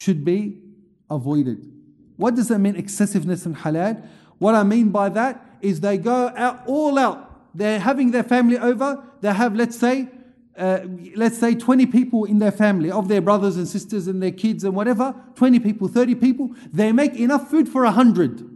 should 0.00 0.24
be 0.24 0.62
avoided. 1.10 1.72
What 2.16 2.34
does 2.34 2.48
that 2.48 2.58
mean, 2.58 2.76
excessiveness 2.76 3.44
in 3.46 3.54
halal? 3.54 4.06
What 4.38 4.54
I 4.54 4.62
mean 4.62 4.90
by 4.90 5.08
that 5.10 5.58
is 5.60 5.80
they 5.80 5.98
go 5.98 6.32
out 6.36 6.62
all 6.66 6.98
out. 6.98 7.54
They're 7.54 7.80
having 7.80 8.10
their 8.10 8.22
family 8.22 8.58
over. 8.58 9.02
They 9.20 9.32
have, 9.32 9.54
let's 9.54 9.78
say, 9.78 10.08
uh, 10.56 10.80
let's 11.14 11.38
say 11.38 11.54
20 11.54 11.86
people 11.86 12.24
in 12.24 12.38
their 12.38 12.52
family, 12.52 12.90
of 12.90 13.08
their 13.08 13.20
brothers 13.20 13.56
and 13.56 13.68
sisters 13.68 14.06
and 14.06 14.22
their 14.22 14.30
kids 14.30 14.64
and 14.64 14.74
whatever, 14.74 15.14
20 15.34 15.60
people, 15.60 15.88
30 15.88 16.14
people. 16.14 16.50
They 16.72 16.92
make 16.92 17.14
enough 17.14 17.50
food 17.50 17.68
for 17.68 17.84
100. 17.84 18.48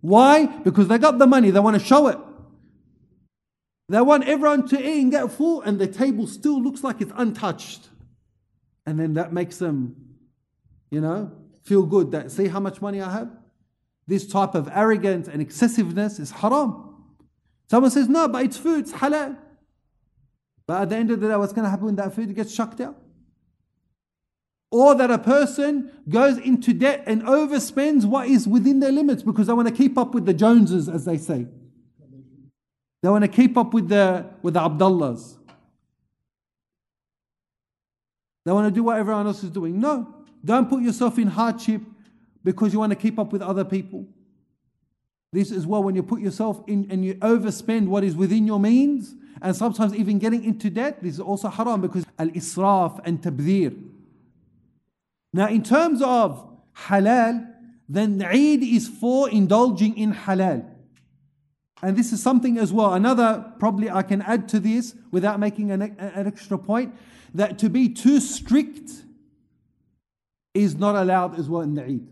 Why? 0.00 0.46
Because 0.46 0.88
they 0.88 0.98
got 0.98 1.18
the 1.18 1.26
money, 1.26 1.50
they 1.50 1.60
want 1.60 1.78
to 1.78 1.84
show 1.84 2.08
it. 2.08 2.18
They 3.88 4.00
want 4.02 4.28
everyone 4.28 4.68
to 4.68 4.78
eat 4.78 5.00
and 5.00 5.10
get 5.10 5.32
full, 5.32 5.62
and 5.62 5.78
the 5.78 5.86
table 5.86 6.26
still 6.26 6.62
looks 6.62 6.84
like 6.84 7.00
it's 7.00 7.12
untouched. 7.16 7.88
And 8.84 8.98
then 8.98 9.14
that 9.14 9.32
makes 9.32 9.56
them, 9.58 9.96
you 10.90 11.00
know, 11.00 11.32
feel 11.64 11.82
good 11.84 12.12
that 12.12 12.30
see 12.30 12.48
how 12.48 12.60
much 12.60 12.82
money 12.82 13.00
I 13.00 13.10
have? 13.10 13.30
This 14.06 14.26
type 14.26 14.54
of 14.54 14.68
arrogance 14.72 15.28
and 15.28 15.40
excessiveness 15.40 16.18
is 16.18 16.30
haram. 16.30 16.96
Someone 17.70 17.90
says, 17.90 18.08
no, 18.08 18.28
but 18.28 18.44
it's 18.44 18.56
food, 18.56 18.80
it's 18.80 18.92
halal. 18.92 19.36
But 20.68 20.82
at 20.82 20.90
the 20.90 20.96
end 20.96 21.10
of 21.10 21.20
the 21.20 21.28
day, 21.28 21.36
what's 21.36 21.54
going 21.54 21.64
to 21.64 21.70
happen 21.70 21.86
when 21.86 21.96
that 21.96 22.14
food 22.14 22.32
gets 22.36 22.54
chucked 22.54 22.80
out? 22.80 22.94
Or 24.70 24.94
that 24.94 25.10
a 25.10 25.18
person 25.18 25.90
goes 26.06 26.36
into 26.36 26.74
debt 26.74 27.04
and 27.06 27.22
overspends 27.22 28.04
what 28.04 28.28
is 28.28 28.46
within 28.46 28.80
their 28.80 28.92
limits 28.92 29.22
because 29.22 29.46
they 29.46 29.54
want 29.54 29.66
to 29.66 29.74
keep 29.74 29.96
up 29.96 30.12
with 30.12 30.26
the 30.26 30.34
Joneses, 30.34 30.90
as 30.90 31.06
they 31.06 31.16
say. 31.16 31.46
They 33.02 33.08
want 33.08 33.24
to 33.24 33.28
keep 33.28 33.56
up 33.56 33.72
with 33.72 33.88
the 33.88 34.26
with 34.42 34.54
the 34.54 34.60
Abdullahs. 34.60 35.38
They 38.44 38.52
want 38.52 38.66
to 38.66 38.70
do 38.70 38.82
what 38.82 38.98
everyone 38.98 39.26
else 39.26 39.42
is 39.42 39.50
doing. 39.50 39.80
No, 39.80 40.14
don't 40.44 40.68
put 40.68 40.82
yourself 40.82 41.18
in 41.18 41.28
hardship 41.28 41.80
because 42.44 42.74
you 42.74 42.78
want 42.78 42.90
to 42.90 42.96
keep 42.96 43.18
up 43.18 43.32
with 43.32 43.40
other 43.40 43.64
people. 43.64 44.06
This 45.32 45.52
as 45.52 45.66
well, 45.66 45.82
when 45.82 45.94
you 45.94 46.02
put 46.02 46.20
yourself 46.20 46.62
in 46.66 46.86
and 46.90 47.04
you 47.04 47.14
overspend 47.16 47.88
what 47.88 48.02
is 48.02 48.16
within 48.16 48.46
your 48.46 48.58
means, 48.58 49.14
and 49.42 49.54
sometimes 49.54 49.94
even 49.94 50.18
getting 50.18 50.42
into 50.42 50.70
debt, 50.70 51.02
this 51.02 51.14
is 51.14 51.20
also 51.20 51.48
haram 51.48 51.80
because 51.80 52.04
al 52.18 52.28
israf 52.28 53.00
and 53.04 53.20
tabdhir. 53.20 53.76
Now, 55.32 55.48
in 55.48 55.62
terms 55.62 56.00
of 56.02 56.48
halal, 56.86 57.46
then 57.88 58.22
Eid 58.22 58.62
is 58.62 58.88
for 58.88 59.28
indulging 59.30 59.96
in 59.96 60.14
halal. 60.14 60.66
And 61.82 61.96
this 61.96 62.12
is 62.12 62.22
something 62.22 62.58
as 62.58 62.72
well. 62.72 62.94
Another, 62.94 63.52
probably 63.58 63.88
I 63.90 64.02
can 64.02 64.22
add 64.22 64.48
to 64.48 64.60
this 64.60 64.94
without 65.10 65.38
making 65.38 65.70
an, 65.70 65.82
an 65.82 66.26
extra 66.26 66.58
point, 66.58 66.94
that 67.34 67.58
to 67.60 67.68
be 67.68 67.88
too 67.88 68.20
strict 68.20 68.90
is 70.54 70.74
not 70.74 70.96
allowed 70.96 71.38
as 71.38 71.48
well 71.48 71.60
in 71.60 71.74
the 71.74 71.84
Eid. 71.84 72.08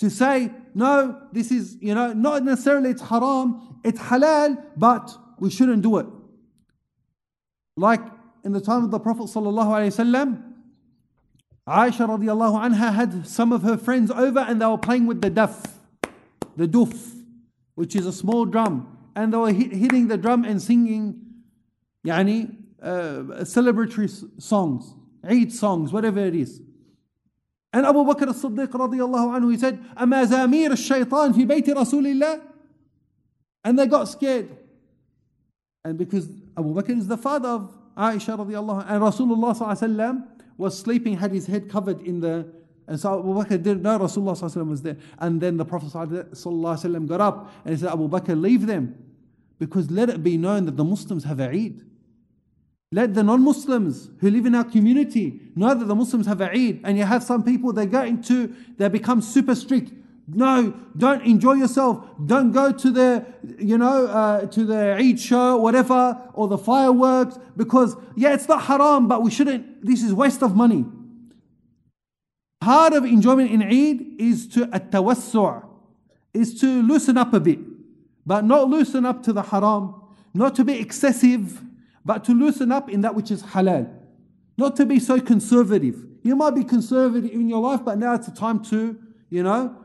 To 0.00 0.10
say, 0.10 0.50
no, 0.74 1.20
this 1.32 1.50
is, 1.50 1.76
you 1.80 1.94
know, 1.94 2.12
not 2.12 2.42
necessarily 2.42 2.90
it's 2.90 3.02
haram, 3.02 3.78
it's 3.84 4.00
halal, 4.00 4.62
but 4.76 5.14
we 5.38 5.50
shouldn't 5.50 5.82
do 5.82 5.98
it. 5.98 6.06
Like 7.76 8.00
in 8.44 8.52
the 8.52 8.60
time 8.60 8.84
of 8.84 8.90
the 8.90 8.98
Prophet 8.98 9.28
Aisha 11.70 12.08
radiallahu 12.08 12.68
anha 12.68 12.92
had 12.92 13.26
some 13.26 13.52
of 13.52 13.62
her 13.62 13.76
friends 13.76 14.10
over 14.10 14.40
and 14.40 14.60
they 14.60 14.66
were 14.66 14.78
playing 14.78 15.06
with 15.06 15.20
the 15.20 15.30
daf, 15.30 15.70
the 16.56 16.66
duf, 16.66 17.14
which 17.74 17.94
is 17.94 18.06
a 18.06 18.12
small 18.12 18.44
drum. 18.44 18.96
And 19.14 19.32
they 19.32 19.36
were 19.36 19.52
hit, 19.52 19.72
hitting 19.72 20.08
the 20.08 20.16
drum 20.16 20.44
and 20.44 20.60
singing 20.60 21.20
yani, 22.04 22.56
uh, 22.82 23.44
celebratory 23.44 24.10
songs, 24.40 24.94
Eid 25.22 25.52
songs, 25.52 25.92
whatever 25.92 26.20
it 26.20 26.34
is. 26.34 26.60
And 27.72 27.86
Abu 27.86 28.00
Bakr 28.04 28.28
as-Siddiq 28.28 28.68
radiallahu 28.68 29.38
anhu, 29.38 29.52
he 29.52 29.58
said, 29.58 29.78
Amazamir 29.94 30.70
al-shaytan 30.70 31.34
fi 31.34 31.46
bayti 31.46 31.68
Rasulillah. 31.68 32.42
And 33.64 33.78
they 33.78 33.86
got 33.86 34.04
scared. 34.04 34.56
And 35.84 35.96
because 35.96 36.28
Abu 36.56 36.74
Bakr 36.74 36.98
is 36.98 37.06
the 37.06 37.16
father 37.16 37.48
of 37.48 37.72
Aisha 37.96 38.36
radiallahu 38.36 38.86
and 38.88 39.02
Rasulullah 39.02 39.56
sallallahu 39.56 40.26
was 40.56 40.78
sleeping, 40.78 41.16
had 41.16 41.32
his 41.32 41.46
head 41.46 41.70
covered 41.70 42.00
in 42.00 42.20
the, 42.20 42.46
and 42.86 42.98
so 42.98 43.20
Abu 43.20 43.34
Bakr 43.34 43.62
didn't 43.62 43.82
know 43.82 43.98
Rasulullah 43.98 44.32
sallallahu 44.32 44.68
was 44.68 44.82
there. 44.82 44.96
And 45.18 45.40
then 45.40 45.56
the 45.56 45.64
Prophet 45.64 45.90
sallallahu 45.90 47.06
got 47.06 47.20
up 47.20 47.52
and 47.64 47.74
he 47.74 47.80
said, 47.80 47.92
Abu 47.92 48.08
Bakr, 48.08 48.40
leave 48.40 48.66
them. 48.66 48.96
Because 49.58 49.90
let 49.90 50.08
it 50.08 50.22
be 50.22 50.36
known 50.36 50.64
that 50.64 50.76
the 50.76 50.84
Muslims 50.84 51.24
have 51.24 51.38
a 51.38 51.48
Eid. 51.50 51.84
Let 52.92 53.14
the 53.14 53.22
non 53.22 53.44
Muslims 53.44 54.10
who 54.18 54.30
live 54.30 54.46
in 54.46 54.54
our 54.56 54.64
community 54.64 55.40
know 55.54 55.74
that 55.74 55.84
the 55.84 55.94
Muslims 55.94 56.26
have 56.26 56.40
Eid. 56.40 56.80
And 56.82 56.98
you 56.98 57.04
have 57.04 57.22
some 57.22 57.44
people, 57.44 57.72
they 57.72 57.86
go 57.86 58.02
into, 58.02 58.54
they 58.78 58.88
become 58.88 59.22
super 59.22 59.54
strict. 59.54 59.92
No, 60.26 60.74
don't 60.96 61.22
enjoy 61.22 61.54
yourself. 61.54 62.04
Don't 62.24 62.50
go 62.50 62.72
to 62.72 62.90
the, 62.90 63.26
you 63.58 63.78
know, 63.78 64.06
uh, 64.06 64.46
to 64.46 64.64
the 64.64 64.94
Eid 64.94 65.20
show, 65.20 65.56
whatever, 65.56 66.20
or 66.34 66.48
the 66.48 66.58
fireworks, 66.58 67.38
because 67.56 67.96
yeah, 68.16 68.34
it's 68.34 68.48
not 68.48 68.62
haram, 68.62 69.06
but 69.06 69.22
we 69.22 69.30
shouldn't. 69.30 69.84
This 69.84 70.02
is 70.02 70.12
waste 70.12 70.42
of 70.42 70.56
money. 70.56 70.84
Part 72.60 72.92
of 72.92 73.04
enjoyment 73.04 73.50
in 73.50 73.62
Eid 73.62 74.20
is 74.20 74.48
to 74.48 74.68
at 74.72 74.92
is 76.32 76.60
to 76.60 76.82
loosen 76.82 77.16
up 77.16 77.34
a 77.34 77.40
bit, 77.40 77.58
but 78.26 78.44
not 78.44 78.68
loosen 78.68 79.06
up 79.06 79.22
to 79.24 79.32
the 79.32 79.42
haram, 79.42 79.94
not 80.34 80.54
to 80.56 80.64
be 80.64 80.78
excessive, 80.78 81.60
but 82.03 82.23
to 82.25 82.33
loosen 82.33 82.71
up 82.71 82.89
in 82.89 83.01
that 83.01 83.15
which 83.15 83.31
is 83.31 83.43
halal, 83.43 83.91
not 84.57 84.75
to 84.75 84.85
be 84.85 84.99
so 84.99 85.19
conservative. 85.19 86.05
You 86.23 86.35
might 86.35 86.55
be 86.55 86.63
conservative 86.63 87.31
in 87.31 87.47
your 87.49 87.61
life, 87.61 87.81
but 87.83 87.97
now 87.97 88.13
it's 88.15 88.27
a 88.27 88.33
time 88.33 88.63
to, 88.65 88.97
you 89.29 89.43
know, 89.43 89.75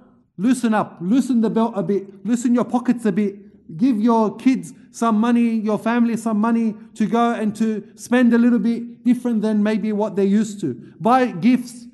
Loosen 0.41 0.73
up, 0.73 0.97
loosen 1.03 1.43
the 1.43 1.51
belt 1.51 1.75
a 1.77 1.83
bit, 1.83 2.25
loosen 2.25 2.55
your 2.55 2.65
pockets 2.65 3.05
a 3.05 3.13
bit, 3.13 3.77
give 3.77 4.01
your 4.01 4.35
kids 4.37 4.73
some 4.91 5.19
money, 5.19 5.51
your 5.51 5.79
family 5.79 6.17
some 6.17 6.39
money 6.39 6.75
to 6.95 7.05
go 7.05 7.35
and 7.35 7.55
to 7.57 7.87
spend 7.95 8.33
a 8.33 8.39
little 8.39 8.59
bit 8.59 9.05
different 9.05 9.43
than 9.43 9.63
maybe 9.63 9.93
what 9.93 10.17
they're 10.17 10.25
used 10.25 10.59
to. 10.63 10.73
Buy 10.99 11.27
gifts 11.27 11.85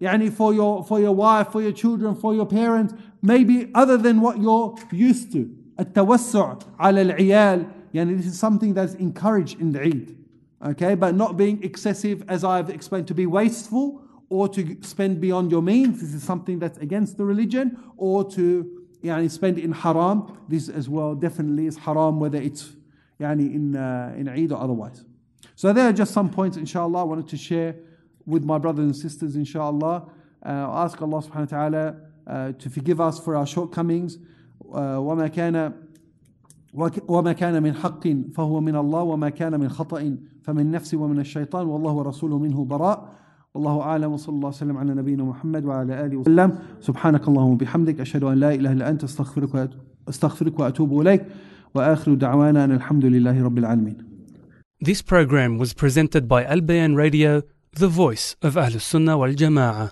yani 0.00 0.32
for 0.32 0.54
your 0.54 0.84
for 0.84 1.00
your 1.00 1.16
wife, 1.16 1.50
for 1.50 1.60
your 1.60 1.72
children, 1.72 2.14
for 2.14 2.32
your 2.32 2.46
parents, 2.46 2.94
maybe 3.22 3.72
other 3.74 3.96
than 3.96 4.20
what 4.20 4.38
you're 4.38 4.76
used 4.92 5.32
to. 5.32 5.50
التوسع 5.80 6.58
على 6.78 7.02
العيال 7.02 7.66
yani 7.92 8.16
this 8.16 8.26
is 8.26 8.38
something 8.38 8.74
that's 8.74 8.94
encouraged 8.94 9.60
in 9.60 9.72
the 9.72 9.82
Eid. 9.82 10.16
Okay, 10.64 10.94
but 10.94 11.14
not 11.14 11.36
being 11.36 11.62
excessive 11.62 12.24
as 12.28 12.42
I've 12.42 12.70
explained 12.70 13.06
to 13.08 13.14
be 13.14 13.26
wasteful 13.26 14.02
or 14.28 14.48
to 14.48 14.76
spend 14.82 15.20
beyond 15.20 15.50
your 15.50 15.62
means, 15.62 16.00
this 16.00 16.14
is 16.14 16.22
something 16.22 16.58
that's 16.58 16.78
against 16.78 17.16
the 17.16 17.24
religion, 17.24 17.78
or 17.96 18.28
to 18.30 18.84
yani, 19.02 19.30
spend 19.30 19.58
in 19.58 19.72
haram, 19.72 20.38
this 20.48 20.68
as 20.68 20.88
well 20.88 21.14
definitely 21.14 21.66
is 21.66 21.76
haram, 21.76 22.18
whether 22.18 22.38
it's 22.38 22.72
yani, 23.20 23.54
in, 23.54 23.76
uh, 23.76 24.14
in 24.16 24.28
Eid 24.28 24.50
or 24.50 24.60
otherwise. 24.60 25.04
So 25.54 25.72
there 25.72 25.88
are 25.88 25.92
just 25.92 26.12
some 26.12 26.28
points, 26.28 26.56
inshallah, 26.56 27.00
I 27.00 27.04
wanted 27.04 27.28
to 27.28 27.36
share 27.36 27.76
with 28.26 28.44
my 28.44 28.58
brothers 28.58 28.84
and 28.86 28.96
sisters, 28.96 29.36
inshallah. 29.36 30.10
Uh, 30.44 30.48
ask 30.48 31.00
Allah 31.00 31.22
subhanahu 31.22 31.52
wa 31.52 31.68
ta'ala 31.68 31.96
uh, 32.26 32.52
to 32.52 32.70
forgive 32.70 33.00
us 33.00 33.20
for 33.20 33.36
our 33.36 33.46
shortcomings. 33.46 34.18
وما 34.64 35.28
كان 35.32 35.72
وما 37.07 37.33
كان 37.33 37.63
من 37.63 37.73
حق 37.73 38.07
فهو 38.33 38.61
من 38.61 38.75
الله 38.75 39.01
وما 39.01 39.29
كان 39.29 39.59
من 39.59 39.69
خطأ 39.69 40.17
فمن 40.43 40.71
نفسي 40.71 40.95
ومن 40.97 41.19
الشيطان 41.19 41.67
والله 41.67 41.91
ورسوله 41.91 42.39
منه 42.39 42.65
براء. 42.65 43.09
والله 43.53 43.81
أعلم 43.81 44.11
وصلى 44.11 44.35
الله 44.35 44.47
وسلم 44.47 44.77
على 44.77 44.93
نبينا 44.93 45.23
محمد 45.23 45.65
وعلى 45.65 46.05
آله 46.05 46.17
وسلم. 46.17 46.59
سبحانك 46.81 47.27
اللهم 47.27 47.51
وبحمدك 47.51 47.99
أشهد 47.99 48.23
أن 48.23 48.37
لا 48.37 48.53
إله 48.53 48.71
إلا 48.71 48.89
أنت 48.89 49.03
أستغفرك 49.03 49.69
أستغفرك 50.09 50.59
وأتوب 50.59 51.01
إليك. 51.01 51.25
وآخر 51.75 52.13
دعوانا 52.13 52.63
أن 52.63 52.71
الحمد 52.71 53.05
لله 53.05 53.43
رب 53.43 53.57
العالمين. 53.57 53.97
This 54.81 55.01
program 55.01 55.57
was 55.57 55.73
presented 55.73 56.27
by 56.27 56.43
Al 56.43 56.61
Bayan 56.61 56.95
Radio, 56.95 57.43
the 57.73 57.87
voice 57.87 58.35
of 58.41 58.55
Ahlus 58.55 58.81
Sunnah 58.81 59.17
wal 59.17 59.33
Jama'ah. 59.33 59.91